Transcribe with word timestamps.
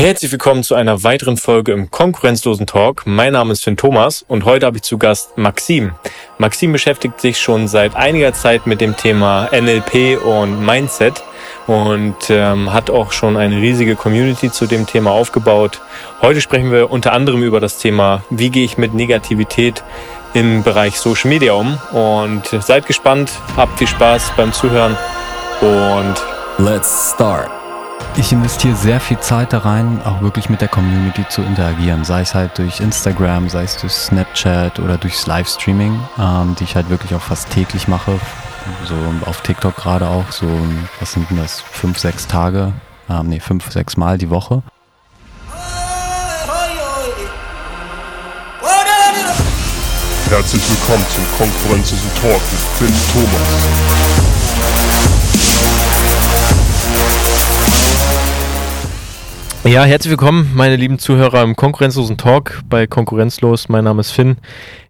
Herzlich 0.00 0.32
willkommen 0.32 0.62
zu 0.62 0.74
einer 0.76 1.02
weiteren 1.02 1.36
Folge 1.36 1.72
im 1.72 1.90
konkurrenzlosen 1.90 2.66
Talk. 2.66 3.02
Mein 3.04 3.34
Name 3.34 3.52
ist 3.52 3.62
Finn 3.62 3.76
Thomas 3.76 4.24
und 4.26 4.46
heute 4.46 4.64
habe 4.64 4.78
ich 4.78 4.82
zu 4.82 4.96
Gast 4.96 5.36
Maxim. 5.36 5.92
Maxim 6.38 6.72
beschäftigt 6.72 7.20
sich 7.20 7.38
schon 7.38 7.68
seit 7.68 7.94
einiger 7.96 8.32
Zeit 8.32 8.66
mit 8.66 8.80
dem 8.80 8.96
Thema 8.96 9.50
NLP 9.52 10.18
und 10.24 10.64
Mindset 10.64 11.22
und 11.66 12.16
ähm, 12.30 12.72
hat 12.72 12.88
auch 12.88 13.12
schon 13.12 13.36
eine 13.36 13.56
riesige 13.56 13.94
Community 13.94 14.50
zu 14.50 14.64
dem 14.64 14.86
Thema 14.86 15.10
aufgebaut. 15.10 15.82
Heute 16.22 16.40
sprechen 16.40 16.72
wir 16.72 16.90
unter 16.90 17.12
anderem 17.12 17.42
über 17.42 17.60
das 17.60 17.76
Thema, 17.76 18.24
wie 18.30 18.48
gehe 18.48 18.64
ich 18.64 18.78
mit 18.78 18.94
Negativität 18.94 19.84
im 20.32 20.62
Bereich 20.62 20.98
Social 20.98 21.28
Media 21.28 21.52
um. 21.52 21.78
Und 21.92 22.46
seid 22.62 22.86
gespannt, 22.86 23.32
habt 23.54 23.76
viel 23.76 23.86
Spaß 23.86 24.32
beim 24.34 24.54
Zuhören 24.54 24.96
und 25.60 26.14
let's 26.56 27.12
start. 27.14 27.59
Ich 28.16 28.32
investiere 28.32 28.74
sehr 28.74 29.00
viel 29.00 29.18
Zeit 29.20 29.52
da 29.52 29.58
rein, 29.58 30.00
auch 30.04 30.20
wirklich 30.20 30.48
mit 30.50 30.60
der 30.60 30.68
Community 30.68 31.24
zu 31.28 31.42
interagieren, 31.42 32.04
sei 32.04 32.22
es 32.22 32.34
halt 32.34 32.58
durch 32.58 32.80
Instagram, 32.80 33.48
sei 33.48 33.62
es 33.62 33.76
durch 33.76 33.92
Snapchat 33.92 34.78
oder 34.80 34.98
durchs 34.98 35.26
Livestreaming, 35.26 35.98
ähm, 36.18 36.56
die 36.58 36.64
ich 36.64 36.74
halt 36.76 36.90
wirklich 36.90 37.14
auch 37.14 37.22
fast 37.22 37.50
täglich 37.50 37.88
mache, 37.88 38.18
so 38.84 38.94
auf 39.26 39.40
TikTok 39.42 39.76
gerade 39.76 40.06
auch, 40.06 40.30
so, 40.30 40.46
was 40.98 41.12
sind 41.12 41.30
denn 41.30 41.38
das, 41.38 41.60
fünf, 41.60 41.98
sechs 41.98 42.26
Tage, 42.26 42.72
ähm, 43.08 43.28
nee, 43.28 43.40
fünf, 43.40 43.70
sechs 43.70 43.96
Mal 43.96 44.18
die 44.18 44.28
Woche. 44.28 44.62
Herzlich 50.28 50.62
willkommen 50.68 51.04
zum 51.14 51.24
Konkurrenzlosen 51.38 52.10
Talk 52.20 52.40
mit 52.50 52.60
Finn 52.78 52.94
Thomas. 53.12 53.80
Ja, 59.64 59.84
herzlich 59.84 60.10
willkommen, 60.10 60.52
meine 60.54 60.76
lieben 60.76 60.98
Zuhörer 60.98 61.42
im 61.42 61.54
konkurrenzlosen 61.54 62.16
Talk 62.16 62.62
bei 62.66 62.86
Konkurrenzlos. 62.86 63.68
Mein 63.68 63.84
Name 63.84 64.00
ist 64.00 64.10
Finn. 64.10 64.38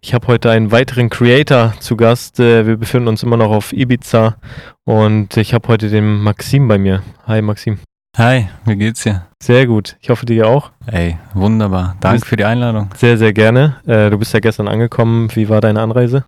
Ich 0.01 0.15
habe 0.15 0.29
heute 0.29 0.49
einen 0.49 0.71
weiteren 0.71 1.11
Creator 1.11 1.75
zu 1.81 1.97
Gast. 1.97 2.39
Äh, 2.39 2.69
wir 2.69 2.77
befinden 2.77 3.09
uns 3.09 3.25
immer 3.25 3.37
noch 3.37 3.51
auf 3.51 3.73
Ibiza 3.73 4.37
und 4.85 5.37
ich 5.37 5.55
habe 5.55 5.67
heute 5.67 5.91
den 5.91 6.23
Maxim 6.23 6.69
bei 6.69 6.79
mir. 6.79 7.03
Hi 7.27 7.43
Maxim. 7.43 7.81
Hi, 8.17 8.49
wie 8.65 8.77
geht's 8.77 9.03
dir? 9.03 9.27
Sehr 9.43 9.67
gut. 9.67 9.97
Ich 10.01 10.09
hoffe 10.09 10.25
dir 10.25 10.47
auch. 10.47 10.71
Ey, 10.87 11.19
wunderbar. 11.34 11.97
Danke 11.99 12.25
für 12.25 12.37
die 12.37 12.45
Einladung. 12.45 12.91
Sehr, 12.97 13.19
sehr 13.19 13.33
gerne. 13.33 13.77
Äh, 13.87 14.09
du 14.11 14.19
bist 14.19 14.33
ja 14.33 14.39
gestern 14.39 14.69
angekommen. 14.69 15.34
Wie 15.34 15.49
war 15.49 15.61
deine 15.61 15.81
Anreise? 15.81 16.25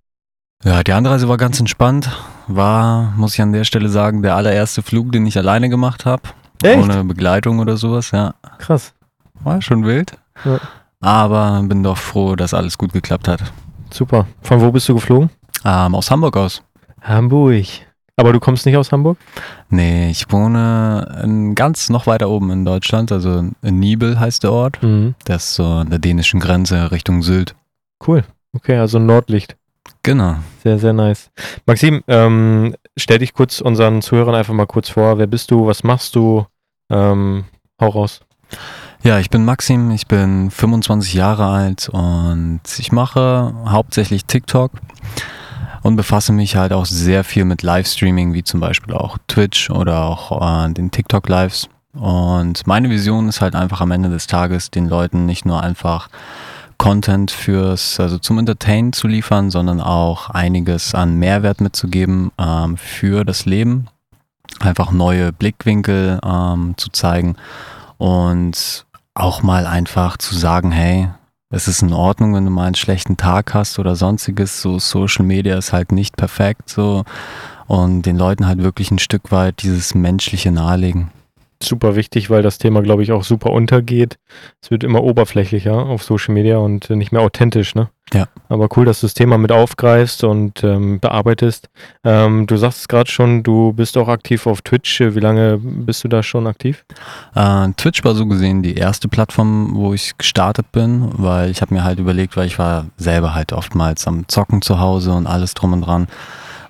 Ja, 0.65 0.83
die 0.83 0.91
Anreise 0.91 1.29
war 1.29 1.37
ganz 1.37 1.61
entspannt. 1.61 2.09
War, 2.47 3.13
muss 3.15 3.35
ich 3.35 3.41
an 3.41 3.53
der 3.53 3.63
Stelle 3.63 3.87
sagen, 3.87 4.21
der 4.21 4.35
allererste 4.35 4.81
Flug, 4.81 5.13
den 5.13 5.25
ich 5.25 5.37
alleine 5.37 5.69
gemacht 5.69 6.05
habe. 6.05 6.23
Echt? 6.63 6.83
Ohne 6.83 7.03
Begleitung 7.03 7.59
oder 7.59 7.77
sowas, 7.77 8.11
ja. 8.11 8.33
Krass. 8.57 8.93
War 9.43 9.61
schon 9.61 9.85
wild. 9.85 10.13
Ja. 10.45 10.59
Aber 11.01 11.61
bin 11.63 11.83
doch 11.83 11.97
froh, 11.97 12.35
dass 12.35 12.53
alles 12.53 12.77
gut 12.77 12.93
geklappt 12.93 13.27
hat. 13.27 13.43
Super. 13.91 14.25
Von 14.41 14.61
wo 14.61 14.71
bist 14.71 14.87
du 14.89 14.95
geflogen? 14.95 15.29
Ähm, 15.65 15.95
aus 15.95 16.09
Hamburg 16.09 16.37
aus. 16.37 16.63
Hamburg. 17.01 17.65
Aber 18.15 18.31
du 18.31 18.39
kommst 18.39 18.65
nicht 18.65 18.77
aus 18.77 18.91
Hamburg? 18.91 19.17
Nee, 19.69 20.11
ich 20.11 20.31
wohne 20.31 21.21
in, 21.23 21.55
ganz 21.55 21.89
noch 21.89 22.05
weiter 22.05 22.29
oben 22.29 22.51
in 22.51 22.63
Deutschland, 22.63 23.11
also 23.11 23.43
in 23.61 23.79
Nibel 23.79 24.19
heißt 24.19 24.43
der 24.43 24.51
Ort. 24.51 24.81
Mhm. 24.83 25.15
Das 25.25 25.45
ist 25.45 25.55
so 25.55 25.65
an 25.65 25.89
der 25.89 25.99
dänischen 25.99 26.39
Grenze 26.39 26.91
Richtung 26.91 27.23
Sylt. 27.23 27.55
Cool. 28.05 28.23
Okay, 28.53 28.77
also 28.77 28.99
Nordlicht. 28.99 29.57
Genau. 30.03 30.35
Sehr, 30.61 30.77
sehr 30.77 30.93
nice. 30.93 31.31
Maxim, 31.65 32.03
ähm, 32.07 32.75
stell 32.95 33.19
dich 33.19 33.33
kurz 33.33 33.61
unseren 33.61 34.01
Zuhörern 34.01 34.35
einfach 34.35 34.53
mal 34.53 34.67
kurz 34.67 34.89
vor. 34.89 35.17
Wer 35.17 35.27
bist 35.27 35.49
du? 35.49 35.65
Was 35.65 35.83
machst 35.83 36.15
du? 36.15 36.45
Ähm, 36.89 37.45
hau 37.79 37.89
raus. 37.89 38.21
Ja, 39.03 39.19
ich 39.19 39.29
bin 39.29 39.43
Maxim, 39.43 39.91
ich 39.91 40.07
bin 40.07 40.49
25 40.49 41.13
Jahre 41.13 41.47
alt 41.47 41.89
und 41.89 42.61
ich 42.77 42.91
mache 42.91 43.53
hauptsächlich 43.65 44.25
TikTok 44.25 44.71
und 45.81 45.97
befasse 45.97 46.31
mich 46.31 46.55
halt 46.55 46.71
auch 46.71 46.85
sehr 46.85 47.25
viel 47.25 47.43
mit 47.43 47.63
Livestreaming, 47.63 48.33
wie 48.33 48.43
zum 48.43 48.61
Beispiel 48.61 48.93
auch 48.93 49.17
Twitch 49.27 49.69
oder 49.69 50.05
auch 50.05 50.41
äh, 50.41 50.73
den 50.73 50.91
TikTok-Lives. 50.91 51.67
Und 51.93 52.65
meine 52.65 52.89
Vision 52.89 53.27
ist 53.27 53.41
halt 53.41 53.55
einfach 53.55 53.81
am 53.81 53.91
Ende 53.91 54.09
des 54.09 54.25
Tages 54.27 54.71
den 54.71 54.87
Leuten 54.87 55.25
nicht 55.25 55.45
nur 55.45 55.61
einfach 55.61 56.09
Content 56.77 57.29
fürs, 57.29 57.99
also 57.99 58.17
zum 58.17 58.39
Entertain 58.39 58.93
zu 58.93 59.07
liefern, 59.07 59.51
sondern 59.51 59.79
auch 59.79 60.29
einiges 60.29 60.95
an 60.95 61.17
Mehrwert 61.17 61.61
mitzugeben 61.61 62.31
ähm, 62.39 62.77
für 62.77 63.23
das 63.25 63.45
Leben 63.45 63.87
einfach 64.59 64.91
neue 64.91 65.31
Blickwinkel 65.31 66.19
ähm, 66.23 66.75
zu 66.77 66.89
zeigen 66.89 67.35
und 67.97 68.85
auch 69.13 69.43
mal 69.43 69.67
einfach 69.67 70.17
zu 70.17 70.35
sagen, 70.35 70.71
hey, 70.71 71.09
es 71.49 71.67
ist 71.67 71.83
in 71.83 71.93
Ordnung, 71.93 72.33
wenn 72.33 72.45
du 72.45 72.51
mal 72.51 72.65
einen 72.65 72.75
schlechten 72.75 73.15
Tag 73.15 73.53
hast 73.53 73.77
oder 73.77 73.95
sonstiges. 73.95 74.61
So 74.61 74.79
Social 74.79 75.23
Media 75.23 75.55
ist 75.57 75.71
halt 75.71 75.91
nicht 75.91 76.17
perfekt 76.17 76.69
so 76.69 77.03
und 77.67 78.03
den 78.03 78.17
Leuten 78.17 78.47
halt 78.47 78.63
wirklich 78.63 78.89
ein 78.89 78.99
Stück 78.99 79.31
weit 79.31 79.61
dieses 79.61 79.93
Menschliche 79.93 80.51
nahelegen 80.51 81.11
super 81.61 81.95
wichtig, 81.95 82.29
weil 82.29 82.41
das 82.41 82.57
Thema, 82.57 82.81
glaube 82.81 83.03
ich, 83.03 83.11
auch 83.11 83.23
super 83.23 83.51
untergeht. 83.51 84.17
Es 84.61 84.71
wird 84.71 84.83
immer 84.83 85.03
oberflächlicher 85.03 85.75
auf 85.75 86.03
Social 86.03 86.33
Media 86.33 86.57
und 86.57 86.89
nicht 86.89 87.11
mehr 87.11 87.21
authentisch, 87.21 87.75
ne? 87.75 87.89
Ja. 88.13 88.27
Aber 88.49 88.67
cool, 88.75 88.85
dass 88.85 88.99
du 88.99 89.07
das 89.07 89.13
Thema 89.13 89.37
mit 89.37 89.51
aufgreifst 89.51 90.23
und 90.23 90.63
ähm, 90.63 90.99
bearbeitest. 90.99 91.69
Ähm, 92.03 92.45
du 92.45 92.57
sagst 92.57 92.89
gerade 92.89 93.09
schon, 93.09 93.43
du 93.43 93.73
bist 93.73 93.97
auch 93.97 94.07
aktiv 94.07 94.45
auf 94.45 94.61
Twitch. 94.61 94.99
Wie 94.99 95.19
lange 95.19 95.57
bist 95.57 96.03
du 96.03 96.07
da 96.07 96.21
schon 96.21 96.45
aktiv? 96.45 96.85
Äh, 97.33 97.69
Twitch 97.77 98.03
war 98.03 98.13
so 98.13 98.25
gesehen 98.25 98.61
die 98.61 98.75
erste 98.75 99.07
Plattform, 99.07 99.71
wo 99.75 99.93
ich 99.93 100.17
gestartet 100.17 100.71
bin, 100.71 101.09
weil 101.13 101.49
ich 101.49 101.61
habe 101.61 101.73
mir 101.73 101.83
halt 101.83 101.99
überlegt, 101.99 102.37
weil 102.37 102.47
ich 102.47 102.59
war 102.59 102.87
selber 102.97 103.33
halt 103.33 103.53
oftmals 103.53 104.05
am 104.07 104.27
Zocken 104.27 104.61
zu 104.61 104.79
Hause 104.79 105.13
und 105.13 105.25
alles 105.25 105.53
drum 105.53 105.73
und 105.73 105.81
dran. 105.81 106.07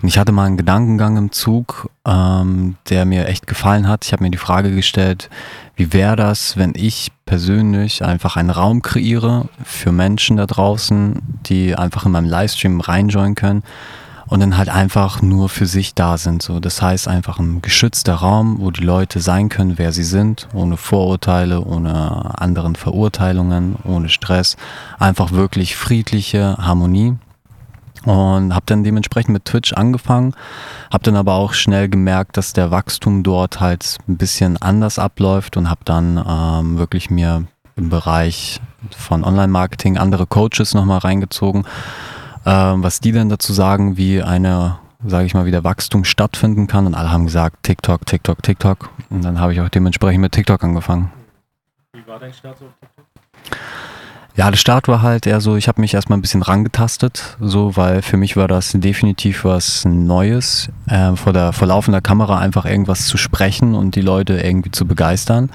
Und 0.04 0.08
ich 0.08 0.18
hatte 0.18 0.32
mal 0.32 0.44
einen 0.44 0.58
Gedankengang 0.58 1.16
im 1.16 1.32
Zug, 1.32 1.88
ähm, 2.06 2.76
der 2.90 3.06
mir 3.06 3.26
echt 3.26 3.46
gefallen 3.46 3.88
hat. 3.88 4.04
Ich 4.04 4.12
habe 4.12 4.22
mir 4.22 4.30
die 4.30 4.36
Frage 4.36 4.74
gestellt, 4.74 5.30
wie 5.76 5.94
wäre 5.94 6.14
das, 6.14 6.58
wenn 6.58 6.74
ich 6.76 7.10
persönlich 7.24 8.04
einfach 8.04 8.36
einen 8.36 8.50
Raum 8.50 8.82
kreiere 8.82 9.48
für 9.64 9.92
Menschen 9.92 10.36
da 10.36 10.44
draußen, 10.44 11.22
die 11.46 11.74
einfach 11.74 12.04
in 12.04 12.12
meinem 12.12 12.28
Livestream 12.28 12.82
reinjoinen 12.82 13.34
können 13.34 13.62
und 14.26 14.40
dann 14.40 14.58
halt 14.58 14.68
einfach 14.68 15.22
nur 15.22 15.48
für 15.48 15.64
sich 15.64 15.94
da 15.94 16.18
sind. 16.18 16.42
So, 16.42 16.60
das 16.60 16.82
heißt 16.82 17.08
einfach 17.08 17.38
ein 17.38 17.62
geschützter 17.62 18.16
Raum, 18.16 18.58
wo 18.60 18.70
die 18.70 18.84
Leute 18.84 19.20
sein 19.20 19.48
können, 19.48 19.78
wer 19.78 19.90
sie 19.92 20.04
sind, 20.04 20.48
ohne 20.52 20.76
Vorurteile, 20.76 21.64
ohne 21.64 22.38
anderen 22.38 22.76
Verurteilungen, 22.76 23.76
ohne 23.84 24.10
Stress, 24.10 24.58
einfach 24.98 25.32
wirklich 25.32 25.76
friedliche 25.76 26.58
Harmonie 26.58 27.16
und 28.04 28.54
habe 28.54 28.66
dann 28.66 28.84
dementsprechend 28.84 29.32
mit 29.32 29.44
Twitch 29.44 29.72
angefangen, 29.72 30.34
habe 30.92 31.04
dann 31.04 31.16
aber 31.16 31.34
auch 31.34 31.54
schnell 31.54 31.88
gemerkt, 31.88 32.36
dass 32.36 32.52
der 32.52 32.70
Wachstum 32.70 33.22
dort 33.22 33.60
halt 33.60 33.98
ein 34.08 34.16
bisschen 34.16 34.56
anders 34.60 34.98
abläuft 34.98 35.56
und 35.56 35.70
habe 35.70 35.80
dann 35.84 36.22
ähm, 36.26 36.78
wirklich 36.78 37.10
mir 37.10 37.44
im 37.76 37.88
Bereich 37.88 38.60
von 38.96 39.24
Online-Marketing 39.24 39.96
andere 39.98 40.26
Coaches 40.26 40.74
nochmal 40.74 40.98
reingezogen, 40.98 41.64
ähm, 42.46 42.82
was 42.82 43.00
die 43.00 43.12
denn 43.12 43.28
dazu 43.28 43.52
sagen, 43.52 43.96
wie 43.96 44.22
eine, 44.22 44.78
sage 45.04 45.26
ich 45.26 45.34
mal, 45.34 45.46
wie 45.46 45.50
der 45.50 45.64
Wachstum 45.64 46.04
stattfinden 46.04 46.66
kann 46.66 46.86
und 46.86 46.94
alle 46.94 47.10
haben 47.10 47.24
gesagt, 47.24 47.62
TikTok, 47.62 48.06
TikTok, 48.06 48.42
TikTok 48.42 48.90
und 49.10 49.24
dann 49.24 49.40
habe 49.40 49.52
ich 49.52 49.60
auch 49.60 49.68
dementsprechend 49.68 50.20
mit 50.20 50.32
TikTok 50.32 50.62
angefangen. 50.62 51.10
Wie 51.92 52.06
war 52.06 52.18
dein 52.18 52.32
Start 52.32 52.58
so 52.58 52.66
auf 52.66 52.72
TikTok? 52.80 53.04
Ja, 54.36 54.50
der 54.50 54.58
Start 54.58 54.88
war 54.88 55.00
halt 55.00 55.28
eher 55.28 55.40
so, 55.40 55.54
ich 55.54 55.68
habe 55.68 55.80
mich 55.80 55.94
erstmal 55.94 56.18
ein 56.18 56.20
bisschen 56.22 56.42
rangetastet, 56.42 57.36
so, 57.38 57.76
weil 57.76 58.02
für 58.02 58.16
mich 58.16 58.36
war 58.36 58.48
das 58.48 58.72
definitiv 58.72 59.44
was 59.44 59.84
Neues, 59.84 60.70
äh, 60.88 61.14
vor 61.14 61.32
der 61.32 61.52
vor 61.52 61.68
laufender 61.68 62.00
Kamera 62.00 62.40
einfach 62.40 62.64
irgendwas 62.64 63.06
zu 63.06 63.16
sprechen 63.16 63.76
und 63.76 63.94
die 63.94 64.00
Leute 64.00 64.40
irgendwie 64.40 64.72
zu 64.72 64.86
begeistern. 64.86 65.50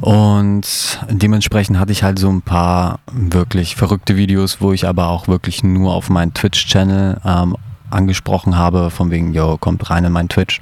Und 0.00 1.00
dementsprechend 1.10 1.80
hatte 1.80 1.90
ich 1.90 2.04
halt 2.04 2.20
so 2.20 2.30
ein 2.30 2.42
paar 2.42 3.00
wirklich 3.10 3.74
verrückte 3.74 4.16
Videos, 4.16 4.60
wo 4.60 4.72
ich 4.72 4.86
aber 4.86 5.08
auch 5.08 5.26
wirklich 5.26 5.64
nur 5.64 5.92
auf 5.92 6.10
meinen 6.10 6.32
Twitch-Channel 6.32 7.20
ähm, 7.24 7.56
angesprochen 7.90 8.56
habe, 8.56 8.90
von 8.90 9.10
wegen, 9.10 9.34
yo, 9.34 9.58
kommt 9.58 9.90
rein 9.90 10.04
in 10.04 10.12
meinen 10.12 10.28
Twitch. 10.28 10.60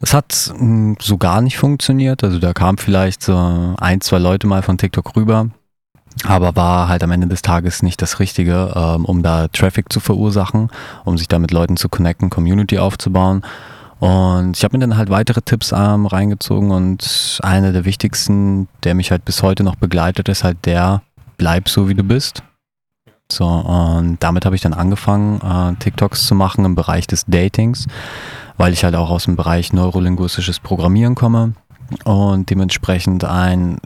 Es 0.00 0.12
hat 0.12 0.52
hm, 0.58 0.96
so 1.00 1.18
gar 1.18 1.40
nicht 1.40 1.56
funktioniert. 1.56 2.24
Also 2.24 2.40
da 2.40 2.52
kamen 2.52 2.78
vielleicht 2.78 3.22
so 3.22 3.76
ein, 3.78 4.00
zwei 4.00 4.18
Leute 4.18 4.48
mal 4.48 4.62
von 4.62 4.76
TikTok 4.76 5.14
rüber 5.14 5.50
aber 6.24 6.56
war 6.56 6.88
halt 6.88 7.02
am 7.04 7.10
Ende 7.10 7.26
des 7.26 7.42
Tages 7.42 7.82
nicht 7.82 8.00
das 8.00 8.20
Richtige, 8.20 8.72
ähm, 8.74 9.04
um 9.04 9.22
da 9.22 9.48
Traffic 9.48 9.92
zu 9.92 10.00
verursachen, 10.00 10.70
um 11.04 11.18
sich 11.18 11.28
da 11.28 11.38
mit 11.38 11.50
Leuten 11.50 11.76
zu 11.76 11.88
connecten, 11.88 12.30
Community 12.30 12.78
aufzubauen. 12.78 13.42
Und 13.98 14.56
ich 14.56 14.64
habe 14.64 14.76
mir 14.76 14.86
dann 14.86 14.96
halt 14.96 15.08
weitere 15.10 15.40
Tipps 15.40 15.72
ähm, 15.72 16.06
reingezogen 16.06 16.70
und 16.70 17.40
einer 17.42 17.72
der 17.72 17.84
wichtigsten, 17.84 18.68
der 18.84 18.94
mich 18.94 19.10
halt 19.10 19.24
bis 19.24 19.42
heute 19.42 19.62
noch 19.62 19.76
begleitet, 19.76 20.28
ist 20.28 20.44
halt 20.44 20.58
der, 20.64 21.02
bleib 21.38 21.68
so 21.68 21.88
wie 21.88 21.94
du 21.94 22.02
bist. 22.02 22.42
So, 23.30 23.44
und 23.44 24.18
damit 24.20 24.44
habe 24.44 24.54
ich 24.54 24.62
dann 24.62 24.74
angefangen, 24.74 25.40
äh, 25.40 25.74
TikToks 25.82 26.26
zu 26.26 26.34
machen 26.34 26.64
im 26.64 26.74
Bereich 26.74 27.06
des 27.06 27.24
Datings, 27.26 27.86
weil 28.56 28.72
ich 28.72 28.84
halt 28.84 28.94
auch 28.94 29.10
aus 29.10 29.24
dem 29.24 29.34
Bereich 29.34 29.72
neurolinguistisches 29.72 30.60
Programmieren 30.60 31.14
komme 31.14 31.54
und 32.04 32.50
dementsprechend 32.50 33.24
ein 33.24 33.78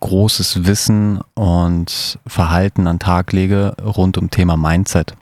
großes 0.00 0.66
Wissen 0.66 1.20
und 1.34 2.18
Verhalten 2.26 2.86
an 2.86 2.98
Tag 2.98 3.32
lege 3.32 3.74
rund 3.82 4.18
um 4.18 4.30
Thema 4.30 4.56
Mindset. 4.56 5.14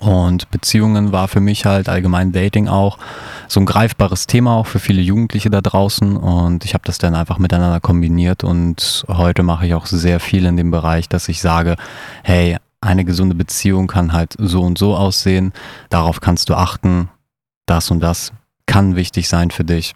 Und 0.00 0.50
Beziehungen 0.50 1.12
war 1.12 1.28
für 1.28 1.40
mich 1.40 1.64
halt 1.64 1.88
allgemein 1.88 2.32
Dating 2.32 2.66
auch 2.66 2.98
so 3.46 3.60
ein 3.60 3.66
greifbares 3.66 4.26
Thema 4.26 4.56
auch 4.56 4.66
für 4.66 4.80
viele 4.80 5.00
Jugendliche 5.00 5.48
da 5.48 5.60
draußen 5.60 6.16
und 6.16 6.64
ich 6.64 6.74
habe 6.74 6.82
das 6.84 6.98
dann 6.98 7.14
einfach 7.14 7.38
miteinander 7.38 7.78
kombiniert 7.78 8.42
und 8.42 9.04
heute 9.08 9.44
mache 9.44 9.66
ich 9.66 9.74
auch 9.74 9.86
sehr 9.86 10.18
viel 10.18 10.44
in 10.46 10.56
dem 10.56 10.72
Bereich, 10.72 11.08
dass 11.08 11.28
ich 11.28 11.40
sage, 11.40 11.76
hey, 12.24 12.56
eine 12.80 13.04
gesunde 13.04 13.36
Beziehung 13.36 13.86
kann 13.86 14.12
halt 14.12 14.34
so 14.38 14.62
und 14.62 14.76
so 14.76 14.96
aussehen, 14.96 15.52
darauf 15.88 16.20
kannst 16.20 16.48
du 16.48 16.54
achten, 16.54 17.08
das 17.66 17.90
und 17.90 18.00
das 18.00 18.32
kann 18.66 18.96
wichtig 18.96 19.28
sein 19.28 19.52
für 19.52 19.64
dich. 19.64 19.94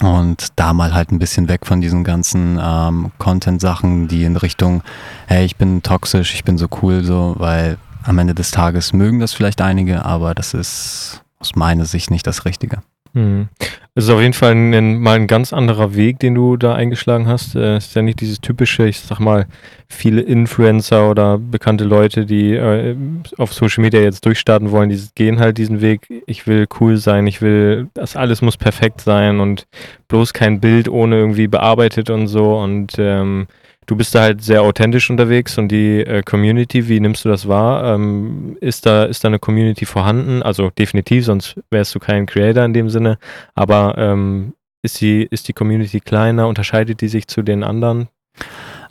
Und 0.00 0.48
da 0.56 0.72
mal 0.74 0.92
halt 0.94 1.10
ein 1.10 1.18
bisschen 1.18 1.48
weg 1.48 1.64
von 1.64 1.80
diesen 1.80 2.04
ganzen 2.04 2.58
ähm, 2.60 3.12
Content-Sachen, 3.18 4.08
die 4.08 4.24
in 4.24 4.36
Richtung, 4.36 4.82
hey, 5.26 5.44
ich 5.44 5.56
bin 5.56 5.82
toxisch, 5.82 6.34
ich 6.34 6.44
bin 6.44 6.58
so 6.58 6.66
cool, 6.82 7.02
so, 7.02 7.34
weil 7.38 7.78
am 8.02 8.18
Ende 8.18 8.34
des 8.34 8.50
Tages 8.50 8.92
mögen 8.92 9.20
das 9.20 9.32
vielleicht 9.32 9.60
einige, 9.60 10.04
aber 10.04 10.34
das 10.34 10.54
ist 10.54 11.22
aus 11.38 11.56
meiner 11.56 11.86
Sicht 11.86 12.10
nicht 12.10 12.26
das 12.26 12.44
Richtige. 12.44 12.82
Mhm. 13.16 13.48
Es 13.94 14.04
ist 14.04 14.10
auf 14.10 14.20
jeden 14.20 14.34
Fall 14.34 14.52
ein, 14.52 14.98
mal 14.98 15.16
ein 15.16 15.26
ganz 15.26 15.54
anderer 15.54 15.94
Weg, 15.94 16.18
den 16.18 16.34
du 16.34 16.58
da 16.58 16.74
eingeschlagen 16.74 17.26
hast. 17.26 17.54
Es 17.54 17.86
ist 17.86 17.96
ja 17.96 18.02
nicht 18.02 18.20
dieses 18.20 18.42
typische, 18.42 18.86
ich 18.86 19.00
sag 19.00 19.20
mal, 19.20 19.46
viele 19.88 20.20
Influencer 20.20 21.10
oder 21.10 21.38
bekannte 21.38 21.84
Leute, 21.84 22.26
die 22.26 22.52
äh, 22.52 22.94
auf 23.38 23.54
Social 23.54 23.82
Media 23.82 24.00
jetzt 24.02 24.26
durchstarten 24.26 24.70
wollen, 24.70 24.90
die 24.90 25.02
gehen 25.14 25.40
halt 25.40 25.56
diesen 25.56 25.80
Weg. 25.80 26.06
Ich 26.26 26.46
will 26.46 26.66
cool 26.78 26.98
sein, 26.98 27.26
ich 27.26 27.40
will, 27.40 27.88
das 27.94 28.16
alles 28.16 28.42
muss 28.42 28.58
perfekt 28.58 29.00
sein 29.00 29.40
und 29.40 29.66
bloß 30.08 30.34
kein 30.34 30.60
Bild 30.60 30.90
ohne 30.90 31.16
irgendwie 31.16 31.46
bearbeitet 31.46 32.10
und 32.10 32.26
so. 32.26 32.58
Und 32.58 32.96
ähm, 32.98 33.46
Du 33.86 33.94
bist 33.96 34.14
da 34.14 34.22
halt 34.22 34.42
sehr 34.42 34.62
authentisch 34.62 35.10
unterwegs 35.10 35.58
und 35.58 35.68
die 35.68 36.00
äh, 36.00 36.22
Community, 36.22 36.88
wie 36.88 36.98
nimmst 36.98 37.24
du 37.24 37.28
das 37.28 37.46
wahr? 37.46 37.94
Ähm, 37.94 38.56
ist, 38.60 38.84
da, 38.84 39.04
ist 39.04 39.22
da 39.22 39.28
eine 39.28 39.38
Community 39.38 39.86
vorhanden? 39.86 40.42
Also 40.42 40.70
definitiv, 40.70 41.24
sonst 41.24 41.56
wärst 41.70 41.94
du 41.94 42.00
kein 42.00 42.26
Creator 42.26 42.64
in 42.64 42.72
dem 42.72 42.90
Sinne. 42.90 43.18
Aber 43.54 43.96
ähm, 43.96 44.54
ist, 44.82 45.00
die, 45.00 45.22
ist 45.30 45.48
die 45.48 45.52
Community 45.52 46.00
kleiner? 46.00 46.48
Unterscheidet 46.48 47.00
die 47.00 47.08
sich 47.08 47.28
zu 47.28 47.42
den 47.42 47.62
anderen? 47.62 48.08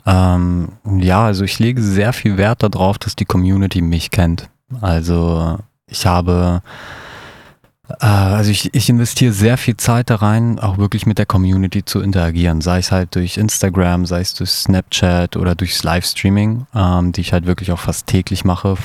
Ähm, 0.06 0.72
ja, 0.98 1.24
also 1.24 1.44
ich 1.44 1.58
lege 1.58 1.82
sehr 1.82 2.12
viel 2.12 2.36
Wert 2.38 2.62
darauf, 2.62 2.98
dass 2.98 3.16
die 3.16 3.24
Community 3.24 3.82
mich 3.82 4.10
kennt. 4.10 4.48
Also 4.80 5.58
ich 5.86 6.06
habe 6.06 6.62
also 7.88 8.50
ich, 8.50 8.74
ich 8.74 8.88
investiere 8.88 9.32
sehr 9.32 9.56
viel 9.56 9.76
Zeit 9.76 10.10
da 10.10 10.16
rein, 10.16 10.58
auch 10.58 10.76
wirklich 10.76 11.06
mit 11.06 11.18
der 11.18 11.26
Community 11.26 11.84
zu 11.84 12.00
interagieren, 12.00 12.60
sei 12.60 12.78
es 12.78 12.90
halt 12.90 13.14
durch 13.14 13.36
Instagram, 13.36 14.06
sei 14.06 14.20
es 14.20 14.34
durch 14.34 14.50
Snapchat 14.50 15.36
oder 15.36 15.54
durchs 15.54 15.84
Livestreaming, 15.84 16.66
ähm, 16.74 17.12
die 17.12 17.20
ich 17.20 17.32
halt 17.32 17.46
wirklich 17.46 17.70
auch 17.70 17.78
fast 17.78 18.06
täglich 18.08 18.44
mache, 18.44 18.76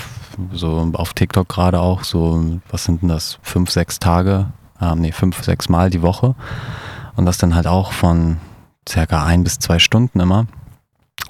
so 0.54 0.92
auf 0.94 1.14
TikTok 1.14 1.50
gerade 1.50 1.80
auch, 1.80 2.04
so, 2.04 2.60
was 2.70 2.84
sind 2.84 3.02
denn 3.02 3.10
das, 3.10 3.40
fünf, 3.42 3.72
sechs 3.72 3.98
Tage, 3.98 4.48
ähm, 4.80 5.02
nee, 5.02 5.12
fünf, 5.12 5.44
sechs 5.44 5.68
Mal 5.68 5.90
die 5.90 6.02
Woche. 6.02 6.36
Und 7.16 7.26
das 7.26 7.38
dann 7.38 7.56
halt 7.56 7.68
auch 7.68 7.92
von 7.92 8.38
circa 8.88 9.26
ein 9.26 9.44
bis 9.44 9.60
zwei 9.60 9.80
Stunden 9.80 10.20
immer. 10.20 10.46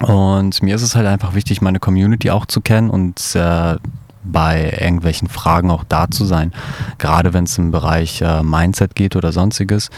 Und 0.00 0.62
mir 0.62 0.74
ist 0.74 0.82
es 0.82 0.94
halt 0.94 1.06
einfach 1.06 1.34
wichtig, 1.34 1.60
meine 1.60 1.80
Community 1.80 2.30
auch 2.30 2.46
zu 2.46 2.60
kennen 2.60 2.90
und 2.90 3.20
äh, 3.34 3.76
bei 4.24 4.76
irgendwelchen 4.80 5.28
Fragen 5.28 5.70
auch 5.70 5.84
da 5.84 6.10
zu 6.10 6.24
sein, 6.24 6.52
gerade 6.98 7.32
wenn 7.32 7.44
es 7.44 7.58
im 7.58 7.70
Bereich 7.70 8.22
äh, 8.22 8.42
Mindset 8.42 8.94
geht 8.94 9.16
oder 9.16 9.32
sonstiges. 9.32 9.90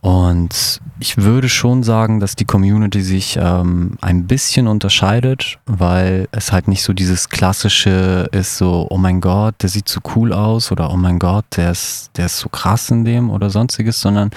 Und 0.00 0.80
ich 1.00 1.16
würde 1.16 1.48
schon 1.48 1.82
sagen, 1.82 2.20
dass 2.20 2.36
die 2.36 2.44
Community 2.44 3.02
sich 3.02 3.36
ähm, 3.40 3.98
ein 4.00 4.26
bisschen 4.28 4.68
unterscheidet, 4.68 5.58
weil 5.66 6.28
es 6.30 6.52
halt 6.52 6.68
nicht 6.68 6.82
so 6.82 6.92
dieses 6.92 7.28
klassische 7.28 8.28
ist, 8.30 8.58
so, 8.58 8.86
oh 8.90 8.96
mein 8.96 9.20
Gott, 9.20 9.56
der 9.60 9.68
sieht 9.68 9.88
so 9.88 10.00
cool 10.14 10.32
aus 10.32 10.70
oder 10.70 10.92
oh 10.92 10.96
mein 10.96 11.18
Gott, 11.18 11.44
der 11.56 11.72
ist, 11.72 12.10
der 12.16 12.26
ist 12.26 12.38
so 12.38 12.48
krass 12.48 12.90
in 12.90 13.04
dem 13.04 13.28
oder 13.28 13.50
sonstiges, 13.50 14.00
sondern 14.00 14.30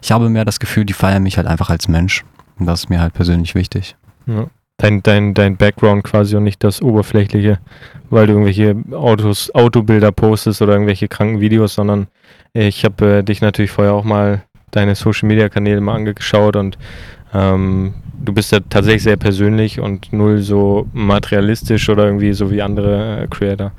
ich 0.00 0.10
habe 0.10 0.30
mehr 0.30 0.46
das 0.46 0.58
Gefühl, 0.58 0.86
die 0.86 0.94
feiern 0.94 1.22
mich 1.22 1.36
halt 1.36 1.46
einfach 1.46 1.68
als 1.68 1.86
Mensch. 1.86 2.24
Und 2.58 2.66
das 2.66 2.80
ist 2.80 2.88
mir 2.88 3.00
halt 3.00 3.12
persönlich 3.12 3.54
wichtig. 3.54 3.96
Ja 4.26 4.46
dein, 4.76 5.02
dein, 5.02 5.34
dein 5.34 5.56
Background 5.56 6.04
quasi 6.04 6.36
und 6.36 6.44
nicht 6.44 6.64
das 6.64 6.82
Oberflächliche, 6.82 7.58
weil 8.10 8.26
du 8.26 8.34
irgendwelche 8.34 8.76
Autos, 8.92 9.54
Autobilder 9.54 10.12
postest 10.12 10.62
oder 10.62 10.72
irgendwelche 10.72 11.08
kranken 11.08 11.40
Videos, 11.40 11.74
sondern 11.74 12.08
ich 12.52 12.84
habe 12.84 13.18
äh, 13.18 13.22
dich 13.22 13.40
natürlich 13.40 13.70
vorher 13.70 13.94
auch 13.94 14.04
mal 14.04 14.42
deine 14.70 14.94
Social 14.94 15.28
Media 15.28 15.48
Kanäle 15.48 15.80
mal 15.80 15.94
angeschaut 15.94 16.56
und 16.56 16.78
ähm, 17.32 17.94
du 18.22 18.32
bist 18.32 18.52
ja 18.52 18.60
tatsächlich 18.68 19.02
sehr 19.02 19.16
persönlich 19.16 19.80
und 19.80 20.12
null 20.12 20.38
so 20.38 20.88
materialistisch 20.92 21.88
oder 21.88 22.06
irgendwie 22.06 22.32
so 22.32 22.50
wie 22.50 22.62
andere 22.62 23.22
äh, 23.22 23.26
Creator. 23.28 23.72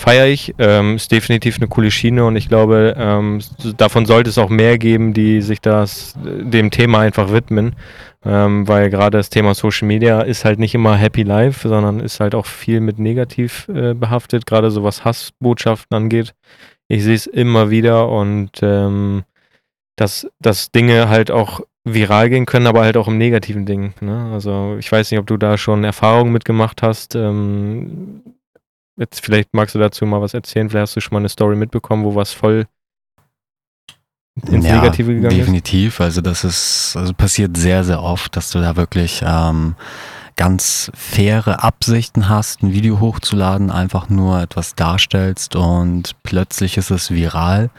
Feiere 0.00 0.26
ich, 0.26 0.54
ähm, 0.58 0.96
ist 0.96 1.12
definitiv 1.12 1.58
eine 1.58 1.68
coole 1.68 1.90
Schiene 1.90 2.24
und 2.24 2.36
ich 2.36 2.48
glaube, 2.48 2.94
ähm, 2.98 3.40
davon 3.76 4.06
sollte 4.06 4.30
es 4.30 4.38
auch 4.38 4.48
mehr 4.48 4.78
geben, 4.78 5.12
die 5.12 5.42
sich 5.42 5.60
das 5.60 6.14
dem 6.24 6.70
Thema 6.70 7.00
einfach 7.00 7.32
widmen 7.32 7.76
ähm, 8.24 8.68
weil 8.68 8.90
gerade 8.90 9.18
das 9.18 9.30
Thema 9.30 9.54
Social 9.54 9.88
Media 9.88 10.20
ist 10.20 10.44
halt 10.44 10.58
nicht 10.58 10.74
immer 10.74 10.96
Happy 10.96 11.22
Life, 11.22 11.66
sondern 11.66 12.00
ist 12.00 12.20
halt 12.20 12.34
auch 12.34 12.46
viel 12.46 12.80
mit 12.80 12.98
negativ 12.98 13.68
äh, 13.68 13.94
behaftet, 13.94 14.46
gerade 14.46 14.70
so 14.70 14.84
was 14.84 15.04
Hassbotschaften 15.04 15.96
angeht. 15.96 16.34
Ich 16.88 17.02
sehe 17.04 17.14
es 17.14 17.26
immer 17.26 17.70
wieder 17.70 18.08
und 18.10 18.50
ähm, 18.62 19.24
dass, 19.96 20.28
dass 20.38 20.70
Dinge 20.70 21.08
halt 21.08 21.30
auch 21.30 21.60
viral 21.84 22.28
gehen 22.28 22.46
können, 22.46 22.66
aber 22.66 22.82
halt 22.82 22.96
auch 22.96 23.08
im 23.08 23.16
negativen 23.16 23.64
Ding. 23.64 23.94
Ne? 24.00 24.30
Also 24.32 24.76
ich 24.78 24.90
weiß 24.90 25.10
nicht, 25.10 25.20
ob 25.20 25.26
du 25.26 25.38
da 25.38 25.56
schon 25.56 25.84
Erfahrungen 25.84 26.32
mitgemacht 26.32 26.82
hast. 26.82 27.14
Ähm, 27.14 28.22
jetzt 28.96 29.24
vielleicht 29.24 29.54
magst 29.54 29.74
du 29.74 29.78
dazu 29.78 30.06
mal 30.06 30.20
was 30.20 30.34
erzählen. 30.34 30.68
Vielleicht 30.68 30.82
hast 30.82 30.96
du 30.96 31.00
schon 31.00 31.14
mal 31.14 31.20
eine 31.20 31.28
Story 31.28 31.56
mitbekommen, 31.56 32.04
wo 32.04 32.14
was 32.14 32.32
voll 32.32 32.66
ins 34.46 34.66
ja, 34.66 34.76
Negative 34.76 35.14
gegangen 35.14 35.36
definitiv. 35.36 35.94
ist? 35.94 36.00
Also 36.00 36.20
das 36.20 36.44
ist, 36.44 36.96
also 36.96 37.12
passiert 37.14 37.56
sehr, 37.56 37.84
sehr 37.84 38.02
oft, 38.02 38.36
dass 38.36 38.50
du 38.50 38.60
da 38.60 38.76
wirklich 38.76 39.22
ähm, 39.24 39.74
ganz 40.36 40.90
faire 40.94 41.62
Absichten 41.62 42.28
hast, 42.28 42.62
ein 42.62 42.72
Video 42.72 43.00
hochzuladen, 43.00 43.70
einfach 43.70 44.08
nur 44.08 44.40
etwas 44.40 44.74
darstellst 44.74 45.56
und 45.56 46.16
plötzlich 46.22 46.76
ist 46.76 46.90
es 46.90 47.10
viral. 47.10 47.70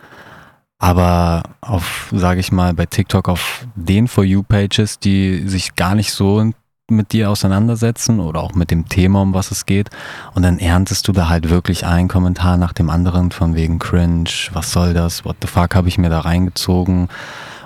Aber 0.78 1.44
auf, 1.62 2.10
sage 2.12 2.40
ich 2.40 2.52
mal, 2.52 2.74
bei 2.74 2.88
TikTok 2.88 3.30
auf 3.30 3.68
den 3.76 4.08
For 4.08 4.24
You-Pages, 4.24 4.98
die 4.98 5.48
sich 5.48 5.76
gar 5.76 5.94
nicht 5.94 6.12
so 6.12 6.52
mit 6.90 7.14
dir 7.14 7.30
auseinandersetzen 7.30 8.20
oder 8.20 8.42
auch 8.42 8.54
mit 8.54 8.70
dem 8.70 8.88
Thema, 8.88 9.22
um 9.22 9.34
was 9.34 9.52
es 9.52 9.66
geht. 9.66 9.90
Und 10.34 10.44
dann 10.44 10.60
erntest 10.60 11.08
du 11.08 11.12
da 11.12 11.30
halt 11.30 11.50
wirklich 11.50 11.86
einen 11.86 12.08
Kommentar 12.08 12.58
nach 12.58 12.74
dem 12.74 12.90
anderen 12.90 13.32
von 13.32 13.56
wegen 13.56 13.80
Cringe, 13.80 14.30
was 14.54 14.72
soll 14.72 14.94
das, 14.94 15.26
what 15.26 15.38
the 15.42 15.48
fuck 15.48 15.74
habe 15.74 15.88
ich 15.88 15.98
mir 15.98 16.10
da 16.10 16.20
reingezogen. 16.20 17.08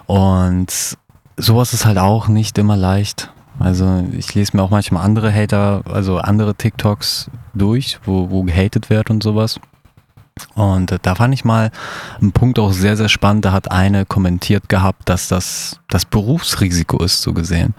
Und 0.06 0.98
sowas 1.38 1.74
ist 1.74 1.86
halt 1.86 1.98
auch 1.98 2.28
nicht 2.28 2.58
immer 2.58 2.78
leicht. 2.78 3.32
Also 3.58 4.06
ich 4.12 4.34
lese 4.36 4.56
mir 4.56 4.64
auch 4.64 4.70
manchmal 4.70 5.04
andere 5.04 5.34
Hater, 5.34 5.82
also 5.90 6.18
andere 6.18 6.56
TikToks 6.56 7.30
durch, 7.54 8.00
wo, 8.04 8.30
wo 8.30 8.44
gehatet 8.44 8.90
wird 8.90 9.10
und 9.10 9.24
sowas. 9.24 9.60
Und 10.56 10.92
äh, 10.92 11.00
da 11.02 11.16
fand 11.16 11.34
ich 11.34 11.46
mal 11.46 11.72
einen 12.20 12.34
Punkt 12.34 12.60
auch 12.60 12.74
sehr, 12.74 12.98
sehr 12.98 13.08
spannend. 13.08 13.46
Da 13.46 13.54
hat 13.54 13.72
eine 13.72 14.06
kommentiert 14.06 14.68
gehabt, 14.68 15.08
dass 15.08 15.30
das 15.30 15.80
das 15.88 16.04
Berufsrisiko 16.04 17.02
ist, 17.02 17.22
so 17.22 17.32
gesehen 17.32 17.74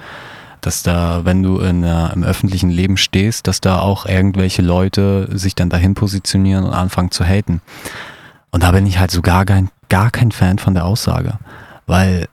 dass 0.67 0.83
da, 0.83 1.25
wenn 1.25 1.45
du 1.45 1.61
in, 1.61 1.85
äh, 1.85 2.13
im 2.13 2.25
öffentlichen 2.25 2.71
Leben 2.71 2.97
stehst, 2.97 3.47
dass 3.47 3.61
da 3.61 3.79
auch 3.79 4.05
irgendwelche 4.05 4.63
Leute 4.63 5.29
sich 5.31 5.55
dann 5.55 5.71
dahin 5.71 5.95
positionieren 5.95 6.65
und 6.65 6.73
anfangen 6.73 7.13
zu 7.13 7.25
haten. 7.25 7.61
Und 8.51 8.65
da 8.65 8.73
bin 8.73 8.85
ich 8.85 8.99
halt 8.99 9.13
so 9.13 9.23
gar 9.23 9.45
kein, 9.45 9.71
gar 9.89 10.11
kein 10.11 10.33
Fan 10.33 10.59
von 10.59 10.75
der 10.75 10.85
Aussage, 10.85 11.35
weil 11.87 12.27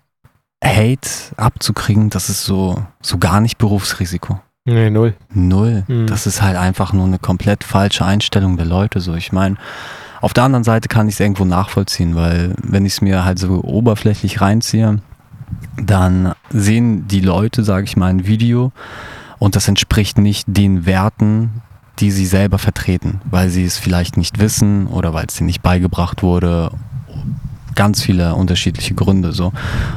Hate 0.65 1.07
abzukriegen, 1.37 2.09
das 2.09 2.29
ist 2.29 2.43
so, 2.43 2.83
so 3.03 3.19
gar 3.19 3.39
nicht 3.39 3.59
Berufsrisiko. 3.59 4.39
Nee, 4.65 4.89
null. 4.89 5.13
Null. 5.31 5.83
Mhm. 5.87 6.07
Das 6.07 6.25
ist 6.25 6.41
halt 6.41 6.57
einfach 6.57 6.91
nur 6.91 7.05
eine 7.05 7.19
komplett 7.19 7.63
falsche 7.63 8.03
Einstellung 8.03 8.57
der 8.57 8.65
Leute. 8.65 8.99
So, 8.99 9.13
ich 9.13 9.31
meine, 9.31 9.57
auf 10.21 10.33
der 10.33 10.45
anderen 10.45 10.63
Seite 10.63 10.87
kann 10.87 11.07
ich 11.07 11.15
es 11.15 11.19
irgendwo 11.19 11.45
nachvollziehen, 11.45 12.15
weil 12.15 12.55
wenn 12.63 12.87
ich 12.87 12.93
es 12.93 13.01
mir 13.01 13.25
halt 13.25 13.37
so 13.37 13.61
oberflächlich 13.63 14.41
reinziehe, 14.41 15.01
dann 15.77 16.33
sehen 16.49 17.07
die 17.07 17.21
Leute, 17.21 17.63
sage 17.63 17.85
ich 17.85 17.97
mal, 17.97 18.07
ein 18.07 18.25
Video 18.25 18.71
und 19.39 19.55
das 19.55 19.67
entspricht 19.67 20.17
nicht 20.17 20.45
den 20.47 20.85
Werten, 20.85 21.61
die 21.99 22.11
sie 22.11 22.25
selber 22.25 22.57
vertreten, 22.57 23.21
weil 23.29 23.49
sie 23.49 23.65
es 23.65 23.77
vielleicht 23.77 24.17
nicht 24.17 24.39
wissen 24.39 24.87
oder 24.87 25.13
weil 25.13 25.25
es 25.27 25.39
ihnen 25.39 25.47
nicht 25.47 25.61
beigebracht 25.61 26.23
wurde. 26.23 26.71
Ganz 27.75 28.01
viele 28.03 28.35
unterschiedliche 28.35 28.93
Gründe 28.93 29.31
so. 29.31 29.51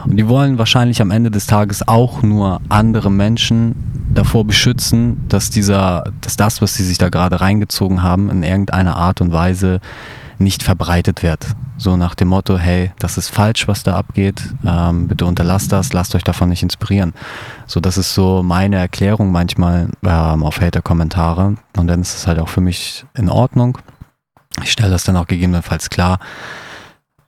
Und 0.05 0.17
die 0.17 0.29
wollen 0.29 0.59
wahrscheinlich 0.59 1.01
am 1.03 1.11
Ende 1.11 1.31
des 1.31 1.47
Tages 1.47 1.87
auch 1.87 2.23
nur 2.23 2.61
andere 2.69 3.11
Menschen 3.11 3.75
davor 4.13 4.45
beschützen, 4.45 5.25
dass 5.29 5.51
dieser, 5.51 6.11
dass 6.23 6.37
das, 6.37 6.63
was 6.63 6.75
sie 6.75 6.85
sich 6.85 6.99
da 6.99 7.09
gerade 7.09 7.41
reingezogen 7.41 8.03
haben, 8.03 8.31
in 8.31 8.43
irgendeiner 8.43 8.97
Art 8.97 9.21
und 9.21 9.33
Weise 9.33 9.81
nicht 10.39 10.63
verbreitet 10.63 11.23
wird. 11.23 11.47
So 11.79 11.97
nach 11.97 12.15
dem 12.15 12.29
Motto, 12.29 12.59
hey, 12.59 12.93
das 12.99 13.19
ist 13.19 13.29
falsch, 13.29 13.69
was 13.69 13.83
da 13.83 13.97
abgeht, 13.97 14.43
ähm, 14.67 15.09
bitte 15.09 15.27
unterlasst 15.27 15.73
das, 15.73 15.93
lasst 15.93 16.15
euch 16.15 16.25
davon 16.25 16.49
nicht 16.49 16.63
inspirieren. 16.63 17.13
So, 17.67 17.81
das 17.81 17.99
ist 17.99 18.15
so 18.15 18.43
meine 18.43 18.77
Erklärung 18.77 19.33
manchmal 19.33 19.89
ähm, 20.05 20.43
auf 20.43 20.61
Hater-Kommentare 20.61 21.57
und 21.77 21.87
dann 21.87 22.01
ist 22.01 22.17
es 22.17 22.27
halt 22.27 22.39
auch 22.39 22.49
für 22.49 22.61
mich 22.61 23.05
in 23.15 23.29
Ordnung. 23.29 23.79
Ich 24.63 24.73
stelle 24.73 24.91
das 24.91 25.05
dann 25.05 25.17
auch 25.17 25.27
gegebenenfalls 25.27 25.91
klar. 25.91 26.19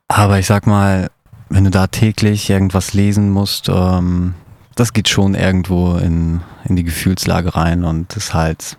Aber 0.08 0.38
ich 0.38 0.46
sag 0.46 0.66
mal, 0.66 1.10
wenn 1.50 1.64
du 1.64 1.70
da 1.70 1.86
täglich 1.86 2.48
irgendwas 2.48 2.94
lesen 2.94 3.30
musst, 3.30 3.68
ähm, 3.68 4.34
das 4.74 4.92
geht 4.92 5.08
schon 5.08 5.34
irgendwo 5.34 5.96
in, 5.96 6.40
in 6.64 6.76
die 6.76 6.84
Gefühlslage 6.84 7.54
rein 7.54 7.84
und 7.84 8.16
ist 8.16 8.32
halt 8.32 8.78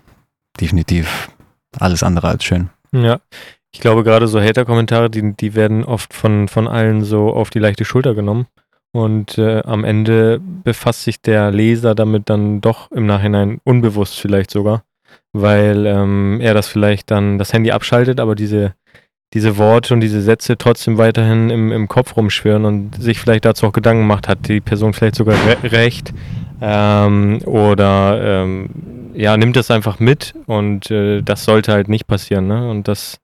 definitiv 0.60 1.30
alles 1.78 2.04
andere 2.04 2.30
als 2.30 2.44
schön. 2.44 2.70
Ja, 2.92 3.20
ich 3.72 3.80
glaube 3.80 4.04
gerade 4.04 4.28
so 4.28 4.42
Hater-Kommentare, 4.42 5.10
die, 5.10 5.34
die 5.36 5.56
werden 5.56 5.84
oft 5.84 6.14
von, 6.14 6.48
von 6.48 6.68
allen 6.68 7.04
so 7.04 7.32
auf 7.34 7.50
die 7.50 7.60
leichte 7.60 7.86
Schulter 7.86 8.16
genommen. 8.16 8.48
Und 8.92 9.38
äh, 9.38 9.62
am 9.66 9.84
Ende 9.84 10.40
befasst 10.40 11.04
sich 11.04 11.22
der 11.22 11.52
Leser 11.52 11.94
damit 11.94 12.30
dann 12.30 12.60
doch 12.60 12.92
im 12.92 13.06
Nachhinein 13.06 13.60
unbewusst 13.64 14.20
vielleicht 14.20 14.50
sogar, 14.50 14.84
weil 15.32 15.86
ähm, 15.86 16.40
er 16.42 16.56
das 16.56 16.68
vielleicht 16.68 17.12
dann 17.12 17.38
das 17.38 17.54
Handy 17.54 17.70
abschaltet, 17.70 18.20
aber 18.20 18.34
diese, 18.34 18.74
diese 19.36 19.58
Worte 19.58 19.94
und 19.94 20.02
diese 20.02 20.22
Sätze 20.22 20.58
trotzdem 20.58 20.98
weiterhin 20.98 21.52
im, 21.52 21.72
im 21.72 21.88
Kopf 21.88 22.18
rumschwirren 22.18 22.66
und 22.66 22.96
sich 23.00 23.20
vielleicht 23.20 23.46
dazu 23.46 23.68
auch 23.68 23.74
Gedanken 23.74 24.02
gemacht 24.02 24.28
hat, 24.28 24.48
die 24.48 24.60
Person 24.60 24.94
vielleicht 24.94 25.16
sogar 25.16 25.36
re 25.36 25.72
recht 25.72 26.12
ähm, 26.60 27.42
oder 27.46 28.20
ähm, 28.24 28.70
ja, 29.14 29.38
nimmt 29.38 29.56
das 29.56 29.70
einfach 29.70 30.00
mit 30.00 30.34
und 30.48 30.90
äh, 30.90 31.22
das 31.22 31.44
sollte 31.44 31.74
halt 31.74 31.90
nicht 31.90 32.08
passieren. 32.08 32.48
Ne? 32.48 32.68
Und 32.68 32.88
das 32.88 33.20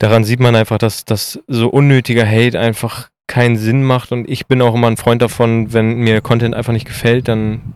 daran 0.00 0.24
sieht 0.24 0.40
man 0.40 0.56
einfach, 0.56 0.78
dass, 0.78 1.04
dass 1.04 1.38
so 1.46 1.68
unnötiger 1.68 2.26
Hate 2.26 2.58
einfach 2.58 3.10
keinen 3.28 3.56
Sinn 3.56 3.84
macht. 3.84 4.10
Und 4.10 4.28
ich 4.28 4.46
bin 4.46 4.60
auch 4.60 4.74
immer 4.74 4.88
ein 4.88 4.96
Freund 4.96 5.22
davon, 5.22 5.72
wenn 5.72 5.98
mir 5.98 6.20
Content 6.20 6.54
einfach 6.54 6.72
nicht 6.72 6.86
gefällt, 6.86 7.28
dann, 7.28 7.74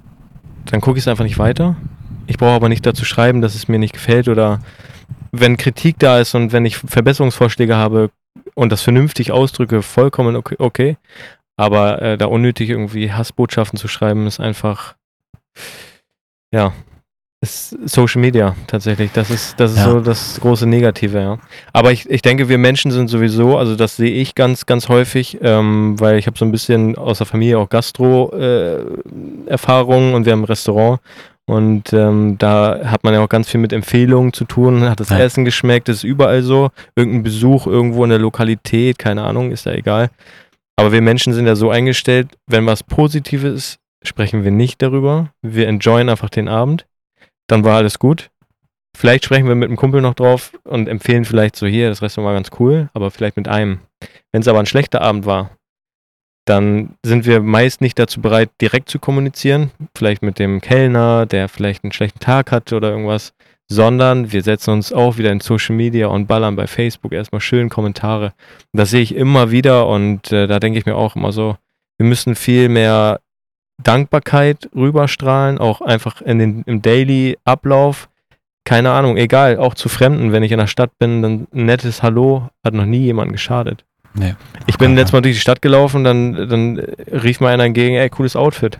dann 0.64 0.80
gucke 0.80 0.98
ich 0.98 1.04
es 1.04 1.08
einfach 1.08 1.24
nicht 1.24 1.38
weiter. 1.38 1.76
Ich 2.26 2.38
brauche 2.38 2.54
aber 2.54 2.68
nicht 2.68 2.84
dazu 2.84 3.04
schreiben, 3.04 3.40
dass 3.40 3.54
es 3.54 3.68
mir 3.68 3.78
nicht 3.78 3.92
gefällt 3.92 4.28
oder 4.28 4.60
wenn 5.30 5.58
Kritik 5.58 5.98
da 5.98 6.18
ist 6.18 6.34
und 6.34 6.52
wenn 6.52 6.64
ich 6.64 6.78
Verbesserungsvorschläge 6.78 7.76
habe 7.76 8.10
und 8.54 8.72
das 8.72 8.82
vernünftig 8.82 9.30
ausdrücke, 9.30 9.82
vollkommen 9.82 10.34
okay. 10.34 10.56
okay. 10.58 10.96
Aber 11.56 12.00
äh, 12.02 12.18
da 12.18 12.26
unnötig 12.26 12.70
irgendwie 12.70 13.12
Hassbotschaften 13.12 13.78
zu 13.78 13.86
schreiben, 13.86 14.26
ist 14.26 14.40
einfach, 14.40 14.96
ja, 16.52 16.72
Social 17.44 18.20
Media 18.20 18.56
tatsächlich. 18.66 19.12
Das 19.12 19.30
ist, 19.30 19.54
das 19.58 19.70
ist 19.72 19.78
ja. 19.78 19.90
so 19.90 20.00
das 20.00 20.38
große 20.40 20.66
Negative, 20.66 21.20
ja. 21.20 21.38
Aber 21.72 21.92
ich, 21.92 22.10
ich 22.10 22.22
denke, 22.22 22.48
wir 22.48 22.58
Menschen 22.58 22.90
sind 22.90 23.06
sowieso, 23.08 23.56
also 23.58 23.76
das 23.76 23.96
sehe 23.96 24.12
ich 24.12 24.34
ganz, 24.34 24.66
ganz 24.66 24.88
häufig, 24.88 25.38
ähm, 25.42 26.00
weil 26.00 26.18
ich 26.18 26.26
habe 26.26 26.36
so 26.38 26.44
ein 26.44 26.50
bisschen 26.52 26.96
aus 26.96 27.18
der 27.18 27.26
Familie 27.26 27.58
auch 27.58 27.68
Gastro-Erfahrungen 27.68 30.12
äh, 30.12 30.16
und 30.16 30.26
wir 30.26 30.32
haben 30.32 30.42
ein 30.42 30.46
Restaurant. 30.46 31.00
Und 31.46 31.92
ähm, 31.92 32.38
da 32.38 32.80
hat 32.84 33.04
man 33.04 33.12
ja 33.12 33.22
auch 33.22 33.28
ganz 33.28 33.50
viel 33.50 33.60
mit 33.60 33.72
Empfehlungen 33.72 34.32
zu 34.32 34.46
tun. 34.46 34.88
Hat 34.88 35.00
das 35.00 35.10
ja. 35.10 35.18
Essen 35.18 35.44
geschmeckt? 35.44 35.88
Das 35.88 35.96
ist 35.96 36.04
überall 36.04 36.42
so. 36.42 36.70
Irgendein 36.96 37.22
Besuch 37.22 37.66
irgendwo 37.66 38.02
in 38.04 38.10
der 38.10 38.18
Lokalität, 38.18 38.98
keine 38.98 39.24
Ahnung, 39.24 39.52
ist 39.52 39.66
ja 39.66 39.72
egal. 39.72 40.10
Aber 40.76 40.92
wir 40.92 41.02
Menschen 41.02 41.34
sind 41.34 41.46
ja 41.46 41.54
so 41.54 41.70
eingestellt, 41.70 42.28
wenn 42.46 42.66
was 42.66 42.82
Positives 42.82 43.54
ist, 43.54 43.78
sprechen 44.02 44.44
wir 44.44 44.50
nicht 44.50 44.82
darüber. 44.82 45.30
Wir 45.42 45.68
enjoyen 45.68 46.08
einfach 46.08 46.30
den 46.30 46.48
Abend 46.48 46.86
dann 47.46 47.64
war 47.64 47.76
alles 47.76 47.98
gut. 47.98 48.30
Vielleicht 48.96 49.24
sprechen 49.24 49.48
wir 49.48 49.54
mit 49.54 49.68
einem 49.68 49.76
Kumpel 49.76 50.00
noch 50.00 50.14
drauf 50.14 50.52
und 50.64 50.88
empfehlen 50.88 51.24
vielleicht 51.24 51.56
so 51.56 51.66
hier, 51.66 51.88
das 51.88 52.00
Restaurant 52.00 52.26
war 52.26 52.34
ganz 52.34 52.50
cool, 52.60 52.88
aber 52.94 53.10
vielleicht 53.10 53.36
mit 53.36 53.48
einem. 53.48 53.80
Wenn 54.32 54.42
es 54.42 54.48
aber 54.48 54.60
ein 54.60 54.66
schlechter 54.66 55.02
Abend 55.02 55.26
war, 55.26 55.50
dann 56.46 56.96
sind 57.04 57.26
wir 57.26 57.40
meist 57.40 57.80
nicht 57.80 57.98
dazu 57.98 58.20
bereit, 58.20 58.50
direkt 58.60 58.88
zu 58.88 58.98
kommunizieren, 58.98 59.70
vielleicht 59.96 60.22
mit 60.22 60.38
dem 60.38 60.60
Kellner, 60.60 61.26
der 61.26 61.48
vielleicht 61.48 61.84
einen 61.84 61.92
schlechten 61.92 62.20
Tag 62.20 62.52
hatte 62.52 62.76
oder 62.76 62.90
irgendwas, 62.90 63.32
sondern 63.68 64.30
wir 64.30 64.42
setzen 64.42 64.70
uns 64.70 64.92
auch 64.92 65.16
wieder 65.16 65.32
in 65.32 65.40
Social 65.40 65.74
Media 65.74 66.06
und 66.08 66.26
ballern 66.26 66.54
bei 66.54 66.66
Facebook 66.66 67.12
erstmal 67.12 67.40
schön 67.40 67.70
Kommentare. 67.70 68.34
Das 68.72 68.90
sehe 68.90 69.00
ich 69.00 69.14
immer 69.14 69.50
wieder 69.50 69.88
und 69.88 70.30
äh, 70.32 70.46
da 70.46 70.60
denke 70.60 70.78
ich 70.78 70.86
mir 70.86 70.96
auch 70.96 71.16
immer 71.16 71.32
so, 71.32 71.56
wir 71.98 72.06
müssen 72.06 72.34
viel 72.34 72.68
mehr 72.68 73.20
Dankbarkeit 73.82 74.68
rüberstrahlen, 74.74 75.58
auch 75.58 75.80
einfach 75.80 76.20
in 76.22 76.38
den, 76.38 76.62
im 76.66 76.82
Daily-Ablauf. 76.82 78.08
Keine 78.64 78.92
Ahnung, 78.92 79.16
egal, 79.16 79.58
auch 79.58 79.74
zu 79.74 79.88
Fremden, 79.88 80.32
wenn 80.32 80.42
ich 80.42 80.52
in 80.52 80.58
der 80.58 80.66
Stadt 80.66 80.98
bin, 80.98 81.20
dann 81.20 81.46
ein 81.52 81.66
nettes 81.66 82.02
Hallo 82.02 82.48
hat 82.64 82.72
noch 82.72 82.86
nie 82.86 83.00
jemand 83.00 83.32
geschadet. 83.32 83.84
Nee, 84.14 84.36
ich 84.66 84.78
bin 84.78 84.94
letztes 84.94 85.12
Mal 85.12 85.22
durch 85.22 85.34
die 85.34 85.40
Stadt 85.40 85.60
gelaufen, 85.60 86.04
dann, 86.04 86.48
dann 86.48 86.78
rief 86.78 87.40
mir 87.40 87.48
einer 87.48 87.64
entgegen, 87.64 87.96
ey, 87.96 88.08
cooles 88.08 88.36
Outfit. 88.36 88.78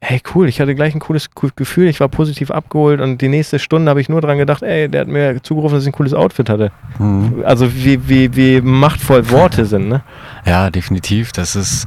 Hey, 0.00 0.20
cool, 0.34 0.48
ich 0.48 0.60
hatte 0.60 0.74
gleich 0.74 0.94
ein 0.94 1.00
cooles 1.00 1.28
Gefühl, 1.56 1.88
ich 1.88 2.00
war 2.00 2.08
positiv 2.08 2.50
abgeholt 2.50 3.00
und 3.00 3.20
die 3.20 3.28
nächste 3.28 3.58
Stunde 3.58 3.90
habe 3.90 4.00
ich 4.00 4.08
nur 4.08 4.20
dran 4.20 4.38
gedacht, 4.38 4.62
ey, 4.62 4.88
der 4.88 5.02
hat 5.02 5.08
mir 5.08 5.42
zugerufen, 5.42 5.74
dass 5.74 5.82
ich 5.82 5.88
ein 5.88 5.92
cooles 5.92 6.14
Outfit 6.14 6.48
hatte. 6.48 6.70
Mhm. 6.98 7.42
Also 7.44 7.74
wie, 7.74 8.08
wie, 8.08 8.34
wie 8.34 8.60
machtvoll 8.60 9.28
Worte 9.30 9.64
sind, 9.64 9.88
ne? 9.88 10.02
Ja, 10.46 10.70
definitiv. 10.70 11.32
Das 11.32 11.56
ist 11.56 11.86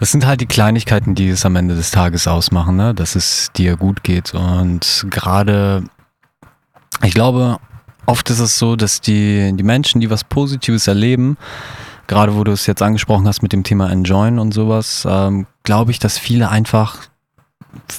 das 0.00 0.12
sind 0.12 0.26
halt 0.26 0.40
die 0.40 0.46
Kleinigkeiten, 0.46 1.14
die 1.14 1.28
es 1.28 1.46
am 1.46 1.56
Ende 1.56 1.74
des 1.74 1.90
Tages 1.90 2.26
ausmachen, 2.26 2.76
ne? 2.76 2.94
dass 2.94 3.14
es 3.14 3.50
dir 3.56 3.76
gut 3.76 4.02
geht. 4.02 4.34
Und 4.34 5.06
gerade, 5.10 5.84
ich 7.02 7.14
glaube, 7.14 7.58
oft 8.06 8.28
ist 8.30 8.40
es 8.40 8.58
so, 8.58 8.76
dass 8.76 9.00
die, 9.00 9.52
die 9.54 9.62
Menschen, 9.62 10.00
die 10.00 10.10
was 10.10 10.24
Positives 10.24 10.86
erleben, 10.86 11.36
gerade 12.06 12.34
wo 12.34 12.44
du 12.44 12.52
es 12.52 12.66
jetzt 12.66 12.82
angesprochen 12.82 13.26
hast 13.26 13.42
mit 13.42 13.52
dem 13.52 13.62
Thema 13.62 13.90
Enjoyen 13.90 14.38
und 14.38 14.52
sowas, 14.52 15.06
ähm, 15.08 15.46
glaube 15.62 15.90
ich, 15.90 15.98
dass 15.98 16.18
viele 16.18 16.50
einfach 16.50 16.98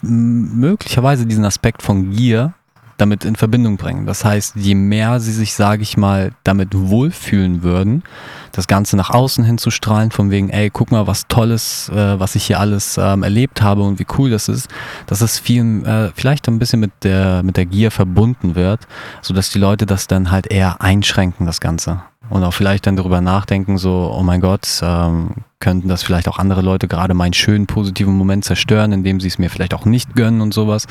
möglicherweise 0.02 1.26
diesen 1.26 1.46
Aspekt 1.46 1.82
von 1.82 2.12
Gier 2.12 2.54
damit 2.98 3.26
in 3.26 3.36
Verbindung 3.36 3.78
bringen. 3.78 4.06
Das 4.06 4.24
heißt, 4.24 4.56
je 4.56 4.76
mehr 4.76 5.20
sie 5.20 5.32
sich, 5.32 5.54
sage 5.54 5.84
ich 5.84 5.98
mal, 5.98 6.32
damit 6.44 6.70
wohlfühlen 6.74 7.64
würden, 7.64 8.04
das 8.52 8.68
Ganze 8.68 8.96
nach 8.96 9.10
außen 9.10 9.44
hin 9.44 9.58
zu 9.58 9.70
strahlen, 9.70 10.12
von 10.12 10.32
wegen, 10.32 10.50
ey, 10.50 10.70
guck 10.70 10.92
mal, 10.92 11.08
was 11.08 11.28
Tolles, 11.28 11.90
äh, 11.90 12.20
was 12.20 12.36
ich 12.36 12.46
hier 12.46 12.60
alles 12.60 12.98
ähm, 12.98 13.24
erlebt 13.24 13.62
habe 13.62 13.84
und 13.84 14.00
wie 14.00 14.08
cool 14.18 14.30
das 14.30 14.48
ist, 14.48 14.70
dass 15.08 15.22
es 15.22 15.40
viel, 15.40 15.86
äh, 15.86 16.12
vielleicht 16.16 16.48
ein 16.48 16.60
bisschen 16.60 16.80
mit 16.80 16.92
der, 17.04 17.44
mit 17.44 17.58
der 17.58 17.66
Gier 17.66 17.92
verbunden 17.92 18.56
wird, 18.56 18.88
sodass 19.22 19.50
die 19.50 19.60
Leute 19.60 19.86
das 19.86 20.08
dann 20.08 20.32
halt 20.32 20.48
eher 20.48 20.82
einschränken, 20.82 21.46
das 21.46 21.60
Ganze. 21.60 22.02
Und 22.30 22.44
auch 22.44 22.54
vielleicht 22.54 22.88
dann 22.88 22.96
darüber 22.96 23.22
nachdenken, 23.22 23.78
so, 23.78 24.12
oh 24.16 24.24
mein 24.24 24.42
Gott, 24.42 24.68
ähm, 24.82 25.32
könnten 25.60 25.88
das 25.88 26.02
vielleicht 26.02 26.28
auch 26.28 26.40
andere 26.40 26.62
Leute 26.62 26.88
gerade 26.88 27.14
meinen 27.14 27.34
schönen 27.34 27.68
positiven 27.68 28.18
Moment 28.18 28.46
zerstören, 28.46 28.92
indem 28.92 29.20
sie 29.20 29.28
es 29.28 29.38
mir 29.38 29.50
vielleicht 29.50 29.74
auch 29.74 29.86
nicht 29.86 30.16
gönnen 30.16 30.42
und 30.42 30.54
sowas. 30.54 30.88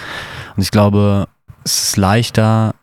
Und 0.56 0.62
ich 0.62 0.70
glaube, 0.70 1.26
es 1.64 1.82
ist 1.82 1.96
leichter, 1.96 2.74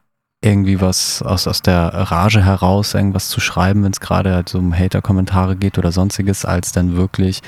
irgendwie 0.43 0.81
was 0.81 1.21
aus, 1.21 1.47
aus 1.47 1.61
der 1.61 1.87
Rage 1.93 2.43
heraus 2.43 2.95
irgendwas 2.95 3.29
zu 3.29 3.39
schreiben, 3.39 3.83
wenn 3.83 3.91
es 3.91 3.99
gerade 3.99 4.33
halt 4.33 4.49
so 4.49 4.57
um 4.57 4.77
Hater-Kommentare 4.77 5.55
geht 5.55 5.77
oder 5.77 5.91
sonstiges, 5.91 6.45
als 6.45 6.71
dann 6.71 6.95
wirklich 6.95 7.41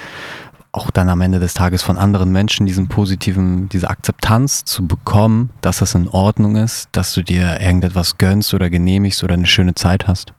auch 0.71 0.89
dann 0.89 1.09
am 1.09 1.21
Ende 1.21 1.39
des 1.39 1.53
Tages 1.53 1.83
von 1.83 1.97
anderen 1.97 2.31
Menschen 2.31 2.65
diesen 2.65 2.87
positiven, 2.87 3.69
diese 3.69 3.89
Akzeptanz 3.89 4.65
zu 4.65 4.87
bekommen, 4.87 5.51
dass 5.61 5.79
das 5.79 5.93
in 5.93 6.07
Ordnung 6.07 6.55
ist, 6.55 6.89
dass 6.91 7.13
du 7.13 7.21
dir 7.23 7.59
irgendetwas 7.61 8.17
gönnst 8.17 8.53
oder 8.53 8.69
genehmigst 8.69 9.23
oder 9.23 9.35
eine 9.35 9.45
schöne 9.45 9.75
Zeit 9.75 10.07
hast. 10.07 10.33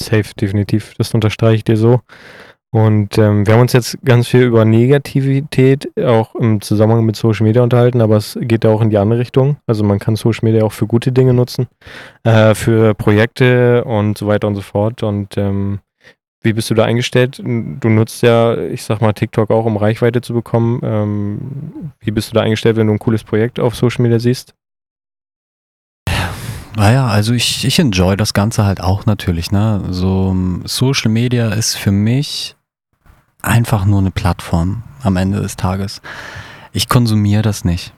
Safe, 0.00 0.34
definitiv. 0.40 0.94
Das 0.98 1.14
unterstreiche 1.14 1.56
ich 1.56 1.64
dir 1.64 1.76
so. 1.76 2.00
Und 2.76 3.16
ähm, 3.16 3.46
wir 3.46 3.54
haben 3.54 3.62
uns 3.62 3.72
jetzt 3.72 3.96
ganz 4.04 4.28
viel 4.28 4.42
über 4.42 4.66
Negativität 4.66 5.88
auch 6.04 6.34
im 6.34 6.60
Zusammenhang 6.60 7.06
mit 7.06 7.16
Social 7.16 7.46
Media 7.46 7.62
unterhalten, 7.62 8.02
aber 8.02 8.18
es 8.18 8.38
geht 8.38 8.64
ja 8.64 8.70
auch 8.70 8.82
in 8.82 8.90
die 8.90 8.98
andere 8.98 9.18
Richtung. 9.18 9.56
Also 9.66 9.82
man 9.82 9.98
kann 9.98 10.14
Social 10.14 10.44
Media 10.44 10.62
auch 10.62 10.74
für 10.74 10.86
gute 10.86 11.10
Dinge 11.10 11.32
nutzen, 11.32 11.68
äh, 12.24 12.54
für 12.54 12.92
Projekte 12.92 13.82
und 13.84 14.18
so 14.18 14.26
weiter 14.26 14.46
und 14.46 14.56
so 14.56 14.60
fort. 14.60 15.02
Und 15.02 15.38
ähm, 15.38 15.78
wie 16.42 16.52
bist 16.52 16.68
du 16.68 16.74
da 16.74 16.84
eingestellt? 16.84 17.38
Du 17.42 17.88
nutzt 17.88 18.22
ja, 18.22 18.58
ich 18.58 18.82
sag 18.82 19.00
mal, 19.00 19.14
TikTok 19.14 19.50
auch, 19.50 19.64
um 19.64 19.78
Reichweite 19.78 20.20
zu 20.20 20.34
bekommen. 20.34 20.80
Ähm, 20.82 21.92
wie 22.00 22.10
bist 22.10 22.30
du 22.30 22.34
da 22.34 22.42
eingestellt, 22.42 22.76
wenn 22.76 22.88
du 22.88 22.92
ein 22.92 22.98
cooles 22.98 23.24
Projekt 23.24 23.58
auf 23.58 23.74
Social 23.74 24.02
Media 24.02 24.18
siehst? 24.18 24.54
Naja, 26.76 27.06
also 27.06 27.32
ich, 27.32 27.64
ich 27.64 27.78
enjoy 27.78 28.18
das 28.18 28.34
Ganze 28.34 28.66
halt 28.66 28.82
auch 28.82 29.06
natürlich. 29.06 29.50
Ne? 29.50 29.82
So 29.88 30.36
Social 30.64 31.10
Media 31.10 31.54
ist 31.54 31.76
für 31.76 31.90
mich 31.90 32.55
einfach 33.42 33.84
nur 33.84 34.00
eine 34.00 34.10
Plattform 34.10 34.82
am 35.02 35.16
Ende 35.16 35.40
des 35.40 35.56
Tages. 35.56 36.02
Ich 36.72 36.88
konsumiere 36.88 37.42
das 37.42 37.64
nicht. 37.64 37.92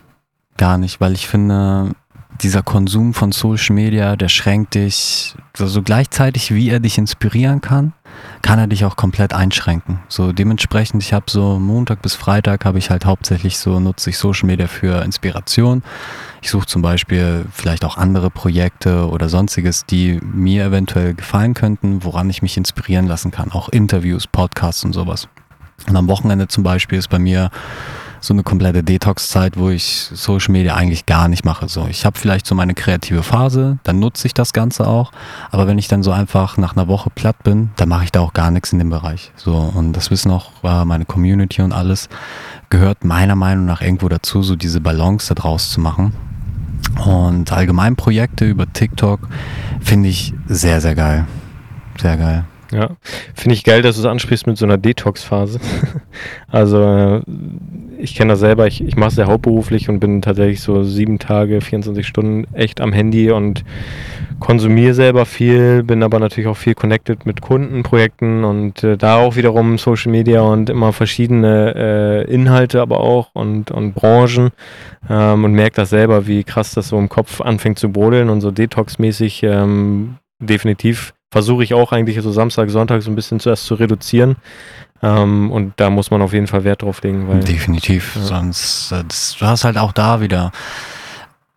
Gar 0.57 0.79
nicht, 0.79 1.01
weil 1.01 1.13
ich 1.13 1.29
finde, 1.29 1.93
dieser 2.41 2.63
Konsum 2.63 3.15
von 3.15 3.33
Social 3.33 3.75
Media, 3.75 4.17
der 4.17 4.29
schränkt 4.29 4.75
dich 4.75 5.35
so, 5.57 5.67
so 5.67 5.83
gleichzeitig, 5.83 6.55
wie 6.55 6.71
er 6.71 6.81
dich 6.81 6.99
inspirieren 6.99 7.61
kann, 7.61 7.93
kann 8.43 8.59
er 8.59 8.67
dich 8.67 8.85
auch 8.85 8.97
komplett 8.97 9.33
einschränken. 9.33 10.01
So 10.09 10.33
dementsprechend, 10.33 11.03
ich 11.03 11.13
habe 11.13 11.27
so 11.29 11.59
Montag 11.59 12.03
bis 12.03 12.15
Freitag 12.15 12.65
habe 12.65 12.79
ich 12.79 12.91
halt 12.91 13.05
hauptsächlich 13.05 13.59
so 13.59 13.81
nutze 13.81 14.11
ich 14.11 14.19
Social 14.19 14.47
Media 14.47 14.67
für 14.67 15.03
Inspiration. 15.03 15.83
Ich 16.43 16.51
suche 16.51 16.67
zum 16.67 16.83
Beispiel 16.83 17.47
vielleicht 17.53 17.85
auch 17.85 17.97
andere 17.97 18.31
Projekte 18.31 19.09
oder 19.09 19.29
sonstiges, 19.29 19.87
die 19.87 20.21
mir 20.23 20.67
eventuell 20.67 21.15
gefallen 21.15 21.55
könnten, 21.55 22.05
woran 22.05 22.31
ich 22.31 22.43
mich 22.43 22.57
inspirieren 22.57 23.07
lassen 23.07 23.31
kann. 23.31 23.53
Auch 23.53 23.69
Interviews, 23.69 24.27
Podcasts 24.27 24.85
und 24.85 24.93
sowas. 24.93 25.29
Und 25.89 25.97
am 25.97 26.09
Wochenende 26.09 26.49
zum 26.49 26.65
Beispiel 26.65 26.99
ist 26.99 27.09
bei 27.09 27.19
mir 27.19 27.51
so 28.21 28.35
eine 28.35 28.43
komplette 28.43 28.83
Detox-Zeit, 28.83 29.57
wo 29.57 29.71
ich 29.71 30.09
Social 30.13 30.53
Media 30.53 30.75
eigentlich 30.75 31.07
gar 31.07 31.29
nicht 31.29 31.45
mache. 31.45 31.69
So, 31.69 31.87
ich 31.89 32.05
habe 32.05 32.19
vielleicht 32.19 32.47
so 32.47 32.55
meine 32.55 32.75
kreative 32.75 33.23
Phase, 33.23 33.79
dann 33.85 33.99
nutze 33.99 34.27
ich 34.27 34.35
das 34.35 34.53
Ganze 34.53 34.87
auch. 34.87 35.13
Aber 35.51 35.67
wenn 35.67 35.79
ich 35.79 35.89
dann 35.89 36.03
so 36.03 36.11
einfach 36.11 36.57
nach 36.57 36.77
einer 36.77 36.89
Woche 36.89 37.11
platt 37.11 37.43
bin, 37.45 37.71
dann 37.77 37.89
mache 37.89 38.05
ich 38.05 38.13
da 38.13 38.21
auch 38.21 38.33
gar 38.33 38.51
nichts 38.51 38.73
in 38.73 38.79
dem 38.79 38.91
Bereich. 38.91 39.33
So, 39.37 39.55
und 39.55 39.93
das 39.93 40.11
wissen 40.11 40.31
auch 40.31 40.51
äh, 40.65 40.85
meine 40.85 41.05
Community 41.05 41.63
und 41.63 41.73
alles, 41.73 42.09
gehört 42.71 43.05
meiner 43.05 43.37
Meinung 43.37 43.67
nach 43.67 43.81
irgendwo 43.81 44.09
dazu, 44.09 44.43
so 44.43 44.57
diese 44.57 44.81
Balance 44.81 45.29
da 45.29 45.41
draus 45.41 45.71
zu 45.71 45.81
machen. 45.81 46.13
Und 47.05 47.53
allgemein 47.53 47.97
Projekte 47.97 48.45
über 48.45 48.73
TikTok 48.73 49.29
finde 49.81 50.09
ich 50.09 50.35
sehr, 50.47 50.81
sehr 50.81 50.95
geil. 50.95 51.27
Sehr 52.01 52.17
geil. 52.17 52.45
Ja, 52.71 52.91
finde 53.35 53.55
ich 53.55 53.65
geil, 53.65 53.81
dass 53.81 53.97
du 53.97 54.03
es 54.03 54.07
ansprichst 54.07 54.47
mit 54.47 54.59
so 54.59 54.67
einer 54.67 54.77
Detox-Phase. 54.77 55.59
also 56.49 56.83
äh, 56.83 57.23
ich 57.99 58.15
kenne 58.15 58.33
das 58.33 58.41
selber, 58.41 58.67
ich, 58.67 58.83
ich 58.83 58.97
mache 58.97 59.11
es 59.11 59.17
ja 59.17 59.27
hauptberuflich 59.27 59.89
und 59.89 60.01
bin 60.01 60.21
tatsächlich 60.21 60.61
so 60.61 60.83
sieben 60.85 61.19
Tage, 61.19 61.61
24 61.61 62.07
Stunden 62.07 62.45
echt 62.55 62.81
am 62.81 62.93
Handy 62.93 63.31
und 63.31 63.65
konsumiere 64.41 64.95
selber 64.95 65.27
viel, 65.27 65.83
bin 65.83 66.03
aber 66.03 66.19
natürlich 66.19 66.49
auch 66.49 66.57
viel 66.57 66.75
connected 66.75 67.27
mit 67.27 67.41
Kundenprojekten 67.41 68.45
und 68.45 68.85
äh, 68.85 68.97
da 68.97 69.17
auch 69.17 69.37
wiederum 69.37 69.79
Social 69.79 70.13
Media 70.13 70.41
und 70.43 70.71
immer 70.71 70.93
verschiedene 70.93 71.75
äh, 71.75 72.33
Inhalte 72.33 72.81
aber 72.81 73.01
auch 73.01 73.31
und, 73.35 73.71
und 73.71 73.95
Branchen 73.95 74.51
ähm, 75.09 75.45
und 75.45 75.53
merke 75.53 75.77
das 75.77 75.91
selber, 75.91 76.27
wie 76.27 76.45
krass 76.45 76.75
das 76.75 76.89
so 76.89 76.99
im 76.99 77.09
Kopf 77.09 77.41
anfängt 77.41 77.79
zu 77.79 77.91
brodeln 77.91 78.29
und 78.29 78.41
so 78.41 78.51
Detox-mäßig 78.51 79.43
ähm, 79.43 80.17
definitiv 80.39 81.15
versuche 81.31 81.63
ich 81.63 81.75
auch 81.75 81.93
eigentlich 81.93 82.21
so 82.21 82.33
Samstag, 82.33 82.71
Sonntag 82.71 83.03
so 83.03 83.11
ein 83.11 83.15
bisschen 83.15 83.41
zuerst 83.41 83.67
zu 83.67 83.75
reduzieren. 83.75 84.37
Ähm, 85.03 85.51
und 85.53 85.75
da 85.77 85.91
muss 85.91 86.11
man 86.11 86.23
auf 86.23 86.33
jeden 86.33 86.47
Fall 86.47 86.65
Wert 86.65 86.83
drauf 86.83 87.03
legen. 87.03 87.29
Weil, 87.29 87.41
Definitiv, 87.41 88.17
ja. 88.17 88.23
sonst 88.23 88.93
äh, 88.93 89.05
das, 89.07 89.37
du 89.39 89.47
hast 89.47 89.65
halt 89.65 89.79
auch 89.79 89.93
da 89.93 90.21
wieder, 90.21 90.51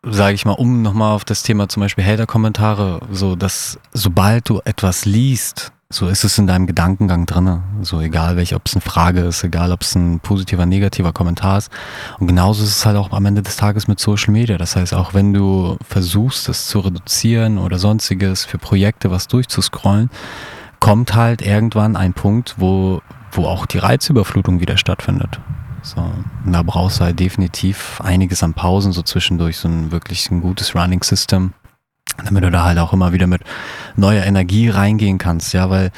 sage 0.03 0.33
ich 0.33 0.45
mal, 0.45 0.53
um 0.53 0.81
nochmal 0.81 1.13
auf 1.13 1.25
das 1.25 1.43
Thema 1.43 1.69
zum 1.69 1.81
Beispiel 1.81 2.03
Hater-Kommentare, 2.03 3.01
so 3.11 3.35
dass 3.35 3.79
sobald 3.93 4.49
du 4.49 4.61
etwas 4.65 5.05
liest, 5.05 5.71
so 5.89 6.07
ist 6.07 6.23
es 6.23 6.37
in 6.37 6.47
deinem 6.47 6.67
Gedankengang 6.67 7.25
drinne. 7.25 7.63
So 7.81 7.99
egal 7.99 8.37
welche, 8.37 8.55
ob 8.55 8.65
es 8.65 8.73
eine 8.73 8.81
Frage 8.81 9.21
ist, 9.21 9.43
egal 9.43 9.73
ob 9.73 9.81
es 9.81 9.93
ein 9.93 10.21
positiver, 10.21 10.65
negativer 10.65 11.11
Kommentar 11.11 11.57
ist. 11.57 11.69
Und 12.17 12.27
genauso 12.27 12.63
ist 12.63 12.69
es 12.69 12.85
halt 12.85 12.95
auch 12.95 13.11
am 13.11 13.25
Ende 13.25 13.41
des 13.41 13.57
Tages 13.57 13.89
mit 13.89 13.99
Social 13.99 14.31
Media. 14.31 14.57
Das 14.57 14.77
heißt, 14.77 14.93
auch 14.93 15.13
wenn 15.13 15.33
du 15.33 15.77
versuchst, 15.85 16.47
es 16.47 16.67
zu 16.67 16.79
reduzieren 16.79 17.57
oder 17.57 17.77
sonstiges 17.77 18.45
für 18.45 18.57
Projekte 18.57 19.11
was 19.11 19.27
durchzuscrollen, 19.27 20.09
kommt 20.79 21.13
halt 21.13 21.41
irgendwann 21.41 21.97
ein 21.97 22.13
Punkt, 22.13 22.55
wo, 22.57 23.01
wo 23.33 23.45
auch 23.45 23.65
die 23.65 23.77
Reizüberflutung 23.77 24.61
wieder 24.61 24.77
stattfindet. 24.77 25.41
So, 25.83 26.03
da 26.45 26.61
brauchst 26.61 26.99
du 26.99 27.05
halt 27.05 27.19
definitiv 27.19 27.99
einiges 28.01 28.43
an 28.43 28.53
Pausen 28.53 28.91
so 28.91 29.01
zwischendurch, 29.01 29.57
so 29.57 29.67
ein 29.67 29.91
wirklich 29.91 30.29
ein 30.29 30.41
gutes 30.41 30.75
Running 30.75 31.01
System 31.03 31.53
damit 32.23 32.43
du 32.43 32.51
da 32.51 32.63
halt 32.65 32.77
auch 32.77 32.93
immer 32.93 33.13
wieder 33.13 33.27
mit 33.27 33.41
neuer 33.95 34.23
Energie 34.23 34.69
reingehen 34.69 35.17
kannst, 35.17 35.53
ja, 35.53 35.69
weil 35.69 35.91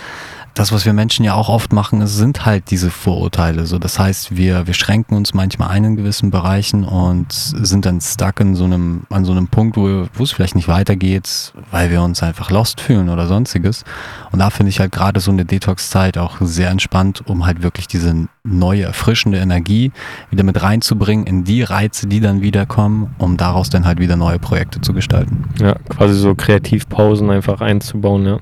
das, 0.54 0.72
was 0.72 0.86
wir 0.86 0.94
Menschen 0.94 1.26
ja 1.26 1.34
auch 1.34 1.50
oft 1.50 1.74
machen, 1.74 2.06
sind 2.06 2.46
halt 2.46 2.70
diese 2.70 2.92
Vorurteile. 2.92 3.66
So, 3.66 3.80
das 3.80 3.98
heißt, 3.98 4.38
wir, 4.38 4.68
wir 4.68 4.74
schränken 4.76 5.18
uns 5.18 5.34
manchmal 5.34 5.70
ein 5.70 5.84
in 5.84 5.96
gewissen 5.96 6.30
Bereichen 6.30 6.84
und 6.84 7.32
sind 7.32 7.86
dann 7.86 8.00
stuck 8.02 8.40
in 8.40 8.56
so 8.56 8.66
einem, 8.66 9.04
an 9.10 9.26
so 9.26 9.32
einem 9.32 9.48
Punkt, 9.48 9.78
wo, 9.78 10.06
wo 10.14 10.24
es 10.24 10.32
vielleicht 10.32 10.56
nicht 10.56 10.68
weitergeht, 10.68 11.54
weil 11.72 11.90
wir 11.90 12.04
uns 12.04 12.22
einfach 12.22 12.52
lost 12.52 12.82
fühlen 12.82 13.10
oder 13.10 13.26
sonstiges. 13.26 13.84
Und 14.32 14.40
da 14.40 14.52
finde 14.52 14.70
ich 14.70 14.80
halt 14.80 14.92
gerade 14.92 15.20
so 15.20 15.32
eine 15.32 15.44
Detox-Zeit 15.44 16.20
auch 16.20 16.38
sehr 16.42 16.70
entspannt, 16.70 17.24
um 17.26 17.46
halt 17.46 17.64
wirklich 17.64 17.88
diese 17.88 18.28
neue, 18.44 18.84
erfrischende 18.84 19.40
Energie 19.40 19.92
wieder 20.30 20.44
mit 20.44 20.62
reinzubringen 20.62 21.26
in 21.26 21.46
die 21.46 21.64
Reize, 21.64 22.06
die 22.06 22.20
dann 22.20 22.42
wiederkommen, 22.42 23.16
um 23.18 23.38
daraus 23.38 23.72
dann 23.72 23.86
halt 23.86 24.00
wieder 24.00 24.18
neue 24.18 24.38
Projekte 24.38 24.82
zu 24.82 24.94
gestalten. 24.94 25.46
Ja, 25.60 25.76
quasi 25.89 26.13
so 26.13 26.36
Kreativpausen 26.36 27.32
einfach 27.32 27.62
einzubauen, 27.62 28.26
ja 28.26 28.39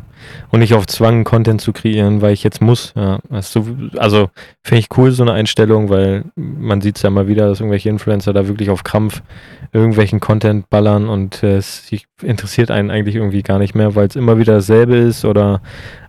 und 0.49 0.59
nicht 0.59 0.73
auf 0.73 0.87
Zwang 0.87 1.23
Content 1.23 1.61
zu 1.61 1.73
kreieren, 1.73 2.21
weil 2.21 2.33
ich 2.33 2.43
jetzt 2.43 2.61
muss. 2.61 2.93
Ja. 2.95 3.19
Also, 3.29 3.65
also 3.97 4.29
finde 4.63 4.79
ich 4.79 4.97
cool, 4.97 5.11
so 5.11 5.23
eine 5.23 5.33
Einstellung, 5.33 5.89
weil 5.89 6.25
man 6.35 6.81
sieht 6.81 6.97
es 6.97 7.03
ja 7.03 7.09
mal 7.09 7.27
wieder, 7.27 7.47
dass 7.47 7.59
irgendwelche 7.59 7.89
Influencer 7.89 8.33
da 8.33 8.47
wirklich 8.47 8.69
auf 8.69 8.83
Krampf 8.83 9.21
irgendwelchen 9.71 10.19
Content 10.19 10.69
ballern 10.69 11.07
und 11.07 11.43
äh, 11.43 11.57
es 11.57 11.89
interessiert 12.21 12.71
einen 12.71 12.91
eigentlich 12.91 13.15
irgendwie 13.15 13.41
gar 13.41 13.59
nicht 13.59 13.75
mehr, 13.75 13.95
weil 13.95 14.07
es 14.07 14.15
immer 14.15 14.37
wieder 14.37 14.55
dasselbe 14.55 14.95
ist 14.95 15.23
oder 15.23 15.61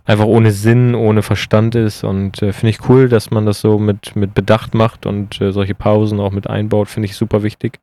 einfach 0.05 0.25
ohne 0.25 0.51
Sinn, 0.51 0.95
ohne 0.95 1.21
Verstand 1.21 1.75
ist. 1.75 2.03
Und 2.03 2.41
äh, 2.41 2.53
finde 2.53 2.71
ich 2.71 2.89
cool, 2.89 3.09
dass 3.09 3.31
man 3.31 3.45
das 3.45 3.61
so 3.61 3.79
mit, 3.79 4.15
mit 4.15 4.33
Bedacht 4.33 4.73
macht 4.73 5.05
und 5.05 5.39
äh, 5.41 5.51
solche 5.51 5.75
Pausen 5.75 6.19
auch 6.19 6.31
mit 6.31 6.47
einbaut, 6.47 6.89
finde 6.89 7.07
ich 7.07 7.15
super 7.15 7.43
wichtig. 7.43 7.79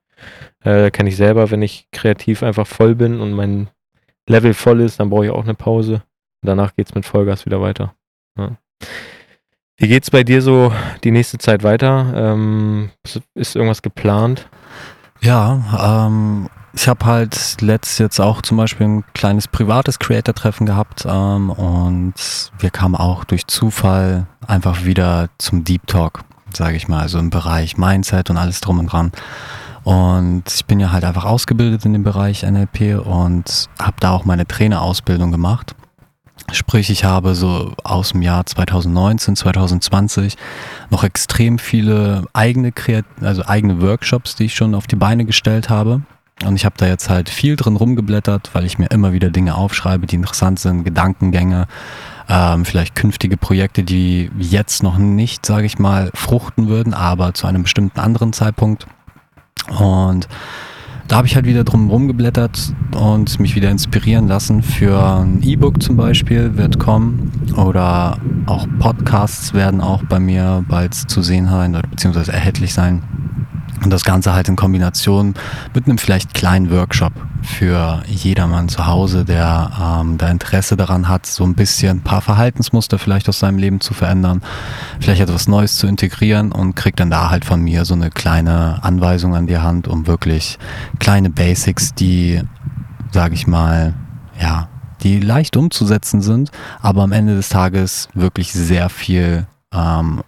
Äh, 0.62 0.90
Kenne 0.90 1.08
ich 1.08 1.16
selber, 1.16 1.50
wenn 1.50 1.62
ich 1.62 1.88
kreativ 1.92 2.42
einfach 2.42 2.66
voll 2.66 2.94
bin 2.94 3.20
und 3.20 3.32
mein 3.32 3.70
Level 4.28 4.54
voll 4.54 4.80
ist, 4.80 5.00
dann 5.00 5.10
brauche 5.10 5.26
ich 5.26 5.30
auch 5.30 5.44
eine 5.44 5.54
Pause. 5.54 6.02
Danach 6.42 6.74
geht 6.74 6.88
es 6.88 6.94
mit 6.94 7.05
Vollgas 7.05 7.46
wieder 7.46 7.61
weiter. 7.61 7.94
Ja. 8.38 8.57
Wie 9.76 9.88
geht 9.88 10.03
es 10.05 10.11
bei 10.11 10.24
dir 10.24 10.42
so 10.42 10.72
die 11.05 11.11
nächste 11.11 11.38
Zeit 11.38 11.62
weiter? 11.62 12.12
Ähm, 12.14 12.90
ist 13.35 13.57
irgendwas 13.57 13.83
geplant? 13.83 14.46
Ja, 15.22 16.07
ähm, 16.07 16.48
ich 16.72 16.88
habe 16.88 17.05
halt 17.05 17.61
letzt 17.61 17.98
jetzt 17.98 18.20
auch 18.20 18.42
zum 18.42 18.57
Beispiel 18.57 18.87
ein 18.87 19.05
kleines 19.14 19.48
privates 19.48 19.98
Creator-Treffen 19.98 20.66
gehabt 20.66 21.05
ähm, 21.07 21.50
und 21.50 22.14
wir 22.59 22.70
kamen 22.70 22.94
auch 22.94 23.24
durch 23.24 23.46
Zufall 23.46 24.26
einfach 24.46 24.85
wieder 24.85 25.29
zum 25.38 25.64
Deep 25.64 25.87
Talk, 25.87 26.20
sage 26.53 26.76
ich 26.76 26.88
mal, 26.88 27.00
also 27.00 27.18
im 27.18 27.31
Bereich 27.31 27.76
Mindset 27.76 28.31
und 28.31 28.37
alles 28.37 28.61
drum 28.61 28.79
und 28.79 28.87
dran. 28.87 29.12
Und 29.83 30.44
ich 30.46 30.66
bin 30.66 30.79
ja 30.79 30.92
halt 30.92 31.05
einfach 31.05 31.24
ausgebildet 31.24 31.85
in 31.87 31.94
dem 31.94 32.03
Bereich 32.03 32.42
NLP 32.42 33.05
und 33.05 33.68
habe 33.81 33.96
da 33.98 34.12
auch 34.12 34.24
meine 34.24 34.46
Trainerausbildung 34.46 35.33
gemacht. 35.33 35.74
Sprich, 36.52 36.90
ich 36.90 37.04
habe 37.04 37.34
so 37.34 37.74
aus 37.84 38.12
dem 38.12 38.22
Jahr 38.22 38.44
2019, 38.44 39.36
2020 39.36 40.36
noch 40.90 41.04
extrem 41.04 41.58
viele 41.58 42.24
eigene, 42.32 42.72
Kreat 42.72 43.04
also 43.20 43.44
eigene 43.46 43.80
Workshops, 43.80 44.34
die 44.34 44.46
ich 44.46 44.54
schon 44.54 44.74
auf 44.74 44.86
die 44.86 44.96
Beine 44.96 45.24
gestellt 45.24 45.70
habe. 45.70 46.02
Und 46.44 46.56
ich 46.56 46.64
habe 46.64 46.74
da 46.78 46.86
jetzt 46.86 47.10
halt 47.10 47.28
viel 47.28 47.56
drin 47.56 47.76
rumgeblättert, 47.76 48.50
weil 48.54 48.64
ich 48.64 48.78
mir 48.78 48.86
immer 48.86 49.12
wieder 49.12 49.30
Dinge 49.30 49.54
aufschreibe, 49.54 50.06
die 50.06 50.16
interessant 50.16 50.58
sind, 50.58 50.84
Gedankengänge, 50.84 51.66
ähm, 52.28 52.64
vielleicht 52.64 52.94
künftige 52.94 53.36
Projekte, 53.36 53.82
die 53.82 54.30
jetzt 54.38 54.82
noch 54.82 54.96
nicht, 54.96 55.44
sage 55.44 55.66
ich 55.66 55.78
mal, 55.78 56.10
fruchten 56.14 56.68
würden, 56.68 56.94
aber 56.94 57.34
zu 57.34 57.46
einem 57.46 57.64
bestimmten 57.64 58.00
anderen 58.00 58.32
Zeitpunkt. 58.32 58.86
Und 59.78 60.28
da 61.10 61.16
habe 61.16 61.26
ich 61.26 61.34
halt 61.34 61.44
wieder 61.44 61.64
drum 61.64 61.90
rumgeblättert 61.90 62.72
und 62.94 63.40
mich 63.40 63.56
wieder 63.56 63.68
inspirieren 63.68 64.28
lassen 64.28 64.62
für 64.62 65.02
ein 65.02 65.42
E-Book 65.42 65.82
zum 65.82 65.96
Beispiel 65.96 66.56
wird 66.56 66.78
kommen 66.78 67.32
oder 67.56 68.16
auch 68.46 68.68
Podcasts 68.78 69.52
werden 69.52 69.80
auch 69.80 70.04
bei 70.04 70.20
mir 70.20 70.64
bald 70.68 70.94
zu 70.94 71.20
sehen 71.22 71.48
sein 71.48 71.74
oder 71.74 71.88
beziehungsweise 71.88 72.32
erhältlich 72.32 72.72
sein. 72.72 73.02
Und 73.82 73.90
das 73.90 74.04
Ganze 74.04 74.34
halt 74.34 74.48
in 74.48 74.56
Kombination 74.56 75.34
mit 75.74 75.86
einem 75.86 75.98
vielleicht 75.98 76.34
kleinen 76.34 76.70
Workshop 76.70 77.12
für 77.42 78.02
jedermann 78.06 78.68
zu 78.68 78.86
Hause, 78.86 79.24
der 79.24 79.70
ähm, 80.00 80.18
da 80.18 80.28
Interesse 80.28 80.76
daran 80.76 81.08
hat, 81.08 81.24
so 81.24 81.44
ein 81.44 81.54
bisschen 81.54 81.98
ein 81.98 82.02
paar 82.02 82.20
Verhaltensmuster 82.20 82.98
vielleicht 82.98 83.28
aus 83.28 83.38
seinem 83.38 83.58
Leben 83.58 83.80
zu 83.80 83.94
verändern, 83.94 84.42
vielleicht 85.00 85.22
etwas 85.22 85.48
Neues 85.48 85.76
zu 85.76 85.86
integrieren 85.86 86.52
und 86.52 86.76
kriegt 86.76 87.00
dann 87.00 87.10
da 87.10 87.30
halt 87.30 87.44
von 87.44 87.62
mir 87.62 87.86
so 87.86 87.94
eine 87.94 88.10
kleine 88.10 88.80
Anweisung 88.82 89.34
an 89.34 89.46
die 89.46 89.58
Hand, 89.58 89.88
um 89.88 90.06
wirklich 90.06 90.58
kleine 90.98 91.30
Basics, 91.30 91.94
die, 91.94 92.42
sage 93.10 93.34
ich 93.34 93.46
mal, 93.46 93.94
ja, 94.38 94.68
die 95.02 95.20
leicht 95.20 95.56
umzusetzen 95.56 96.20
sind, 96.20 96.50
aber 96.82 97.02
am 97.02 97.12
Ende 97.12 97.34
des 97.34 97.48
Tages 97.48 98.08
wirklich 98.12 98.52
sehr 98.52 98.90
viel 98.90 99.46
ähm, 99.72 100.22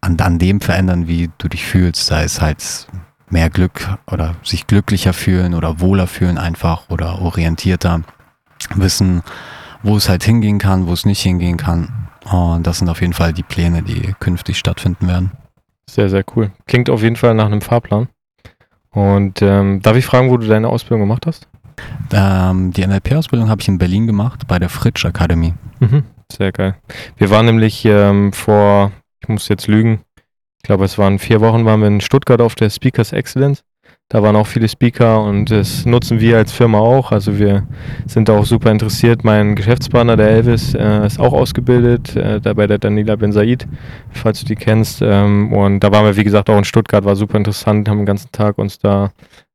an, 0.00 0.18
an 0.18 0.38
dem 0.38 0.60
verändern, 0.60 1.08
wie 1.08 1.30
du 1.38 1.48
dich 1.48 1.64
fühlst, 1.64 2.06
sei 2.06 2.24
es 2.24 2.40
halt 2.40 2.86
mehr 3.28 3.50
Glück 3.50 3.88
oder 4.10 4.34
sich 4.42 4.66
glücklicher 4.66 5.12
fühlen 5.12 5.54
oder 5.54 5.80
wohler 5.80 6.06
fühlen 6.06 6.38
einfach 6.38 6.90
oder 6.90 7.20
orientierter 7.20 8.02
wissen, 8.74 9.22
wo 9.82 9.96
es 9.96 10.08
halt 10.08 10.24
hingehen 10.24 10.58
kann, 10.58 10.86
wo 10.86 10.92
es 10.92 11.06
nicht 11.06 11.20
hingehen 11.20 11.56
kann. 11.56 12.08
Und 12.30 12.66
das 12.66 12.78
sind 12.78 12.88
auf 12.88 13.00
jeden 13.00 13.12
Fall 13.12 13.32
die 13.32 13.42
Pläne, 13.42 13.82
die 13.82 14.14
künftig 14.20 14.58
stattfinden 14.58 15.08
werden. 15.08 15.32
Sehr, 15.88 16.08
sehr 16.08 16.24
cool. 16.36 16.50
Klingt 16.66 16.90
auf 16.90 17.02
jeden 17.02 17.16
Fall 17.16 17.34
nach 17.34 17.46
einem 17.46 17.60
Fahrplan. 17.60 18.08
Und 18.90 19.40
ähm, 19.42 19.80
darf 19.82 19.96
ich 19.96 20.04
fragen, 20.04 20.30
wo 20.30 20.36
du 20.36 20.46
deine 20.46 20.68
Ausbildung 20.68 21.00
gemacht 21.00 21.26
hast? 21.26 21.48
Ähm, 22.12 22.72
die 22.72 22.86
NLP-Ausbildung 22.86 23.48
habe 23.48 23.62
ich 23.62 23.68
in 23.68 23.78
Berlin 23.78 24.06
gemacht, 24.06 24.46
bei 24.46 24.58
der 24.58 24.68
Fritsch 24.68 25.04
Academy. 25.04 25.54
Mhm, 25.78 26.04
sehr 26.30 26.52
geil. 26.52 26.76
Wir 27.16 27.30
waren 27.30 27.46
nämlich 27.46 27.84
ähm, 27.84 28.32
vor, 28.32 28.92
ich 29.20 29.28
muss 29.28 29.48
jetzt 29.48 29.66
lügen, 29.66 30.00
ich 30.62 30.64
glaube, 30.64 30.84
es 30.84 30.98
waren 30.98 31.18
vier 31.18 31.40
Wochen, 31.40 31.64
waren 31.64 31.80
wir 31.80 31.88
in 31.88 32.00
Stuttgart 32.00 32.40
auf 32.40 32.54
der 32.54 32.70
Speakers 32.70 33.12
Excellence. 33.12 33.64
Da 34.08 34.22
waren 34.24 34.34
auch 34.34 34.46
viele 34.46 34.68
Speaker 34.68 35.22
und 35.22 35.52
das 35.52 35.86
nutzen 35.86 36.18
wir 36.18 36.36
als 36.36 36.52
Firma 36.52 36.78
auch. 36.78 37.12
Also 37.12 37.38
wir 37.38 37.66
sind 38.06 38.28
da 38.28 38.36
auch 38.36 38.44
super 38.44 38.70
interessiert. 38.72 39.22
Mein 39.22 39.54
Geschäftspartner, 39.54 40.16
der 40.16 40.30
Elvis, 40.30 40.74
äh, 40.74 41.06
ist 41.06 41.20
auch 41.20 41.32
ausgebildet, 41.32 42.16
äh, 42.16 42.40
da 42.40 42.52
bei 42.54 42.66
der 42.66 42.78
Danila 42.78 43.14
Ben 43.14 43.30
Said, 43.32 43.68
falls 44.10 44.40
du 44.40 44.46
die 44.46 44.56
kennst. 44.56 45.00
Ähm, 45.00 45.52
und 45.52 45.80
da 45.80 45.92
waren 45.92 46.04
wir, 46.04 46.16
wie 46.16 46.24
gesagt, 46.24 46.50
auch 46.50 46.58
in 46.58 46.64
Stuttgart, 46.64 47.04
war 47.04 47.14
super 47.14 47.38
interessant, 47.38 47.88
haben 47.88 47.98
den 47.98 48.06
ganzen 48.06 48.32
Tag 48.32 48.58
uns 48.58 48.80
da 48.80 49.12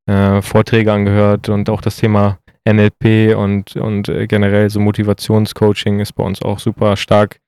äh, 0.08 0.42
Vorträge 0.42 0.94
angehört 0.94 1.50
und 1.50 1.70
auch 1.70 1.82
das 1.82 1.98
Thema 1.98 2.40
NLP 2.68 3.36
und, 3.36 3.76
und 3.76 4.08
äh, 4.08 4.26
generell 4.26 4.70
so 4.70 4.80
Motivationscoaching 4.80 6.00
ist 6.00 6.14
bei 6.14 6.24
uns 6.24 6.42
auch 6.42 6.60
super 6.60 6.96
stark 6.96 7.40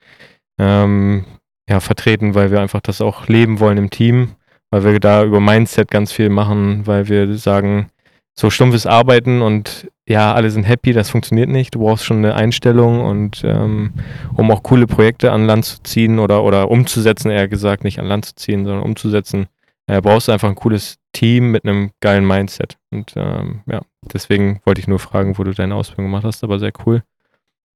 ähm, 0.59 1.25
ja, 1.69 1.79
vertreten, 1.79 2.35
weil 2.35 2.51
wir 2.51 2.61
einfach 2.61 2.81
das 2.81 3.01
auch 3.01 3.27
leben 3.27 3.59
wollen 3.59 3.77
im 3.77 3.89
Team 3.89 4.35
weil 4.69 4.83
wir 4.83 4.99
da 4.99 5.23
über 5.23 5.39
Mindset 5.39 5.89
ganz 5.89 6.11
viel 6.11 6.29
machen, 6.29 6.85
weil 6.85 7.07
wir 7.07 7.37
sagen, 7.37 7.89
so 8.33 8.49
stumpfes 8.49 8.85
Arbeiten 8.85 9.41
und 9.41 9.89
ja, 10.07 10.33
alle 10.33 10.51
sind 10.51 10.63
happy, 10.63 10.93
das 10.93 11.09
funktioniert 11.09 11.49
nicht. 11.49 11.75
Du 11.75 11.79
brauchst 11.79 12.05
schon 12.05 12.17
eine 12.17 12.35
Einstellung 12.35 13.03
und 13.03 13.41
ähm, 13.43 13.93
um 14.35 14.51
auch 14.51 14.63
coole 14.63 14.87
Projekte 14.87 15.31
an 15.31 15.47
Land 15.47 15.65
zu 15.65 15.83
ziehen 15.83 16.19
oder, 16.19 16.43
oder 16.43 16.69
umzusetzen, 16.69 17.31
eher 17.31 17.47
gesagt, 17.47 17.83
nicht 17.83 17.99
an 17.99 18.05
Land 18.05 18.25
zu 18.25 18.35
ziehen, 18.35 18.63
sondern 18.63 18.83
umzusetzen, 18.83 19.47
äh, 19.87 20.01
brauchst 20.01 20.27
du 20.27 20.33
einfach 20.33 20.49
ein 20.49 20.55
cooles 20.55 20.97
Team 21.13 21.51
mit 21.51 21.65
einem 21.65 21.91
geilen 21.99 22.27
Mindset. 22.27 22.77
Und 22.91 23.13
ähm, 23.15 23.61
ja, 23.65 23.81
deswegen 24.13 24.61
wollte 24.65 24.81
ich 24.81 24.87
nur 24.87 24.99
fragen, 24.99 25.37
wo 25.37 25.43
du 25.43 25.53
deine 25.53 25.75
Ausbildung 25.75 26.05
gemacht 26.05 26.25
hast, 26.25 26.43
aber 26.43 26.59
sehr 26.59 26.73
cool. 26.85 27.03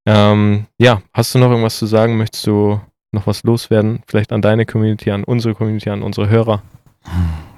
Ähm, 0.05 0.67
ja, 0.79 1.01
hast 1.13 1.33
du 1.33 1.39
noch 1.39 1.49
irgendwas 1.49 1.77
zu 1.77 1.85
sagen? 1.85 2.17
Möchtest 2.17 2.45
du 2.47 2.79
noch 3.11 3.27
was 3.27 3.43
loswerden? 3.43 4.01
Vielleicht 4.07 4.31
an 4.31 4.41
deine 4.41 4.65
Community, 4.65 5.11
an 5.11 5.23
unsere 5.23 5.53
Community, 5.53 5.89
an 5.89 6.01
unsere 6.01 6.29
Hörer? 6.29 6.61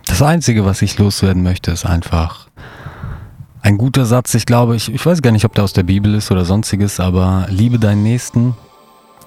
Das 0.06 0.22
Einzige, 0.22 0.66
was 0.66 0.82
ich 0.82 0.98
loswerden 0.98 1.44
möchte, 1.44 1.72
ist 1.72 1.86
einfach 1.86 2.48
ein 3.62 3.78
guter 3.78 4.06
Satz. 4.06 4.34
Ich 4.34 4.46
glaube, 4.46 4.76
ich, 4.76 4.94
ich 4.94 5.06
weiß 5.06 5.22
gar 5.22 5.32
nicht, 5.32 5.46
ob 5.46 5.54
der 5.54 5.64
aus 5.64 5.74
der 5.74 5.84
Bibel 5.84 6.14
ist 6.16 6.32
oder 6.32 6.44
sonstiges, 6.44 7.00
aber 7.00 7.46
liebe 7.50 7.80
deinen 7.80 8.04
Nächsten. 8.04 8.56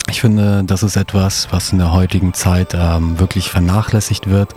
Ich 0.09 0.21
finde, 0.21 0.63
das 0.65 0.83
ist 0.83 0.97
etwas, 0.97 1.49
was 1.51 1.73
in 1.73 1.79
der 1.79 1.93
heutigen 1.93 2.35
Zeit 2.35 2.75
ähm, 2.75 3.19
wirklich 3.19 3.49
vernachlässigt 3.49 4.29
wird. 4.29 4.55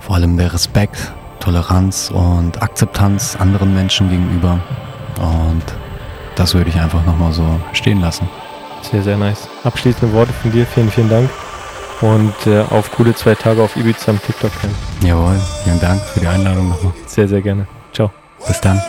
Vor 0.00 0.16
allem 0.16 0.36
der 0.36 0.52
Respekt, 0.52 1.12
Toleranz 1.40 2.10
und 2.10 2.62
Akzeptanz 2.62 3.36
anderen 3.36 3.74
Menschen 3.74 4.10
gegenüber. 4.10 4.60
Und 5.18 5.62
das 6.34 6.54
würde 6.54 6.70
ich 6.70 6.76
einfach 6.76 7.04
nochmal 7.06 7.32
so 7.32 7.60
stehen 7.72 8.00
lassen. 8.00 8.28
Sehr, 8.82 9.02
sehr 9.02 9.16
nice. 9.16 9.48
Abschließende 9.64 10.14
Worte 10.14 10.32
von 10.32 10.52
dir. 10.52 10.66
Vielen, 10.66 10.90
vielen 10.90 11.08
Dank 11.08 11.30
und 12.02 12.34
äh, 12.46 12.60
auf 12.70 12.90
coole 12.90 13.14
zwei 13.14 13.34
Tage 13.34 13.62
auf 13.62 13.76
Ibiza 13.76 14.10
am 14.10 14.20
TikTok-Camp. 14.20 14.74
Jawohl, 15.02 15.40
vielen 15.64 15.80
Dank 15.80 16.02
für 16.02 16.20
die 16.20 16.26
Einladung 16.26 16.68
nochmal. 16.68 16.92
Sehr, 17.06 17.28
sehr 17.28 17.40
gerne. 17.40 17.66
Ciao. 17.92 18.10
Bis 18.46 18.60
dann. 18.60 18.82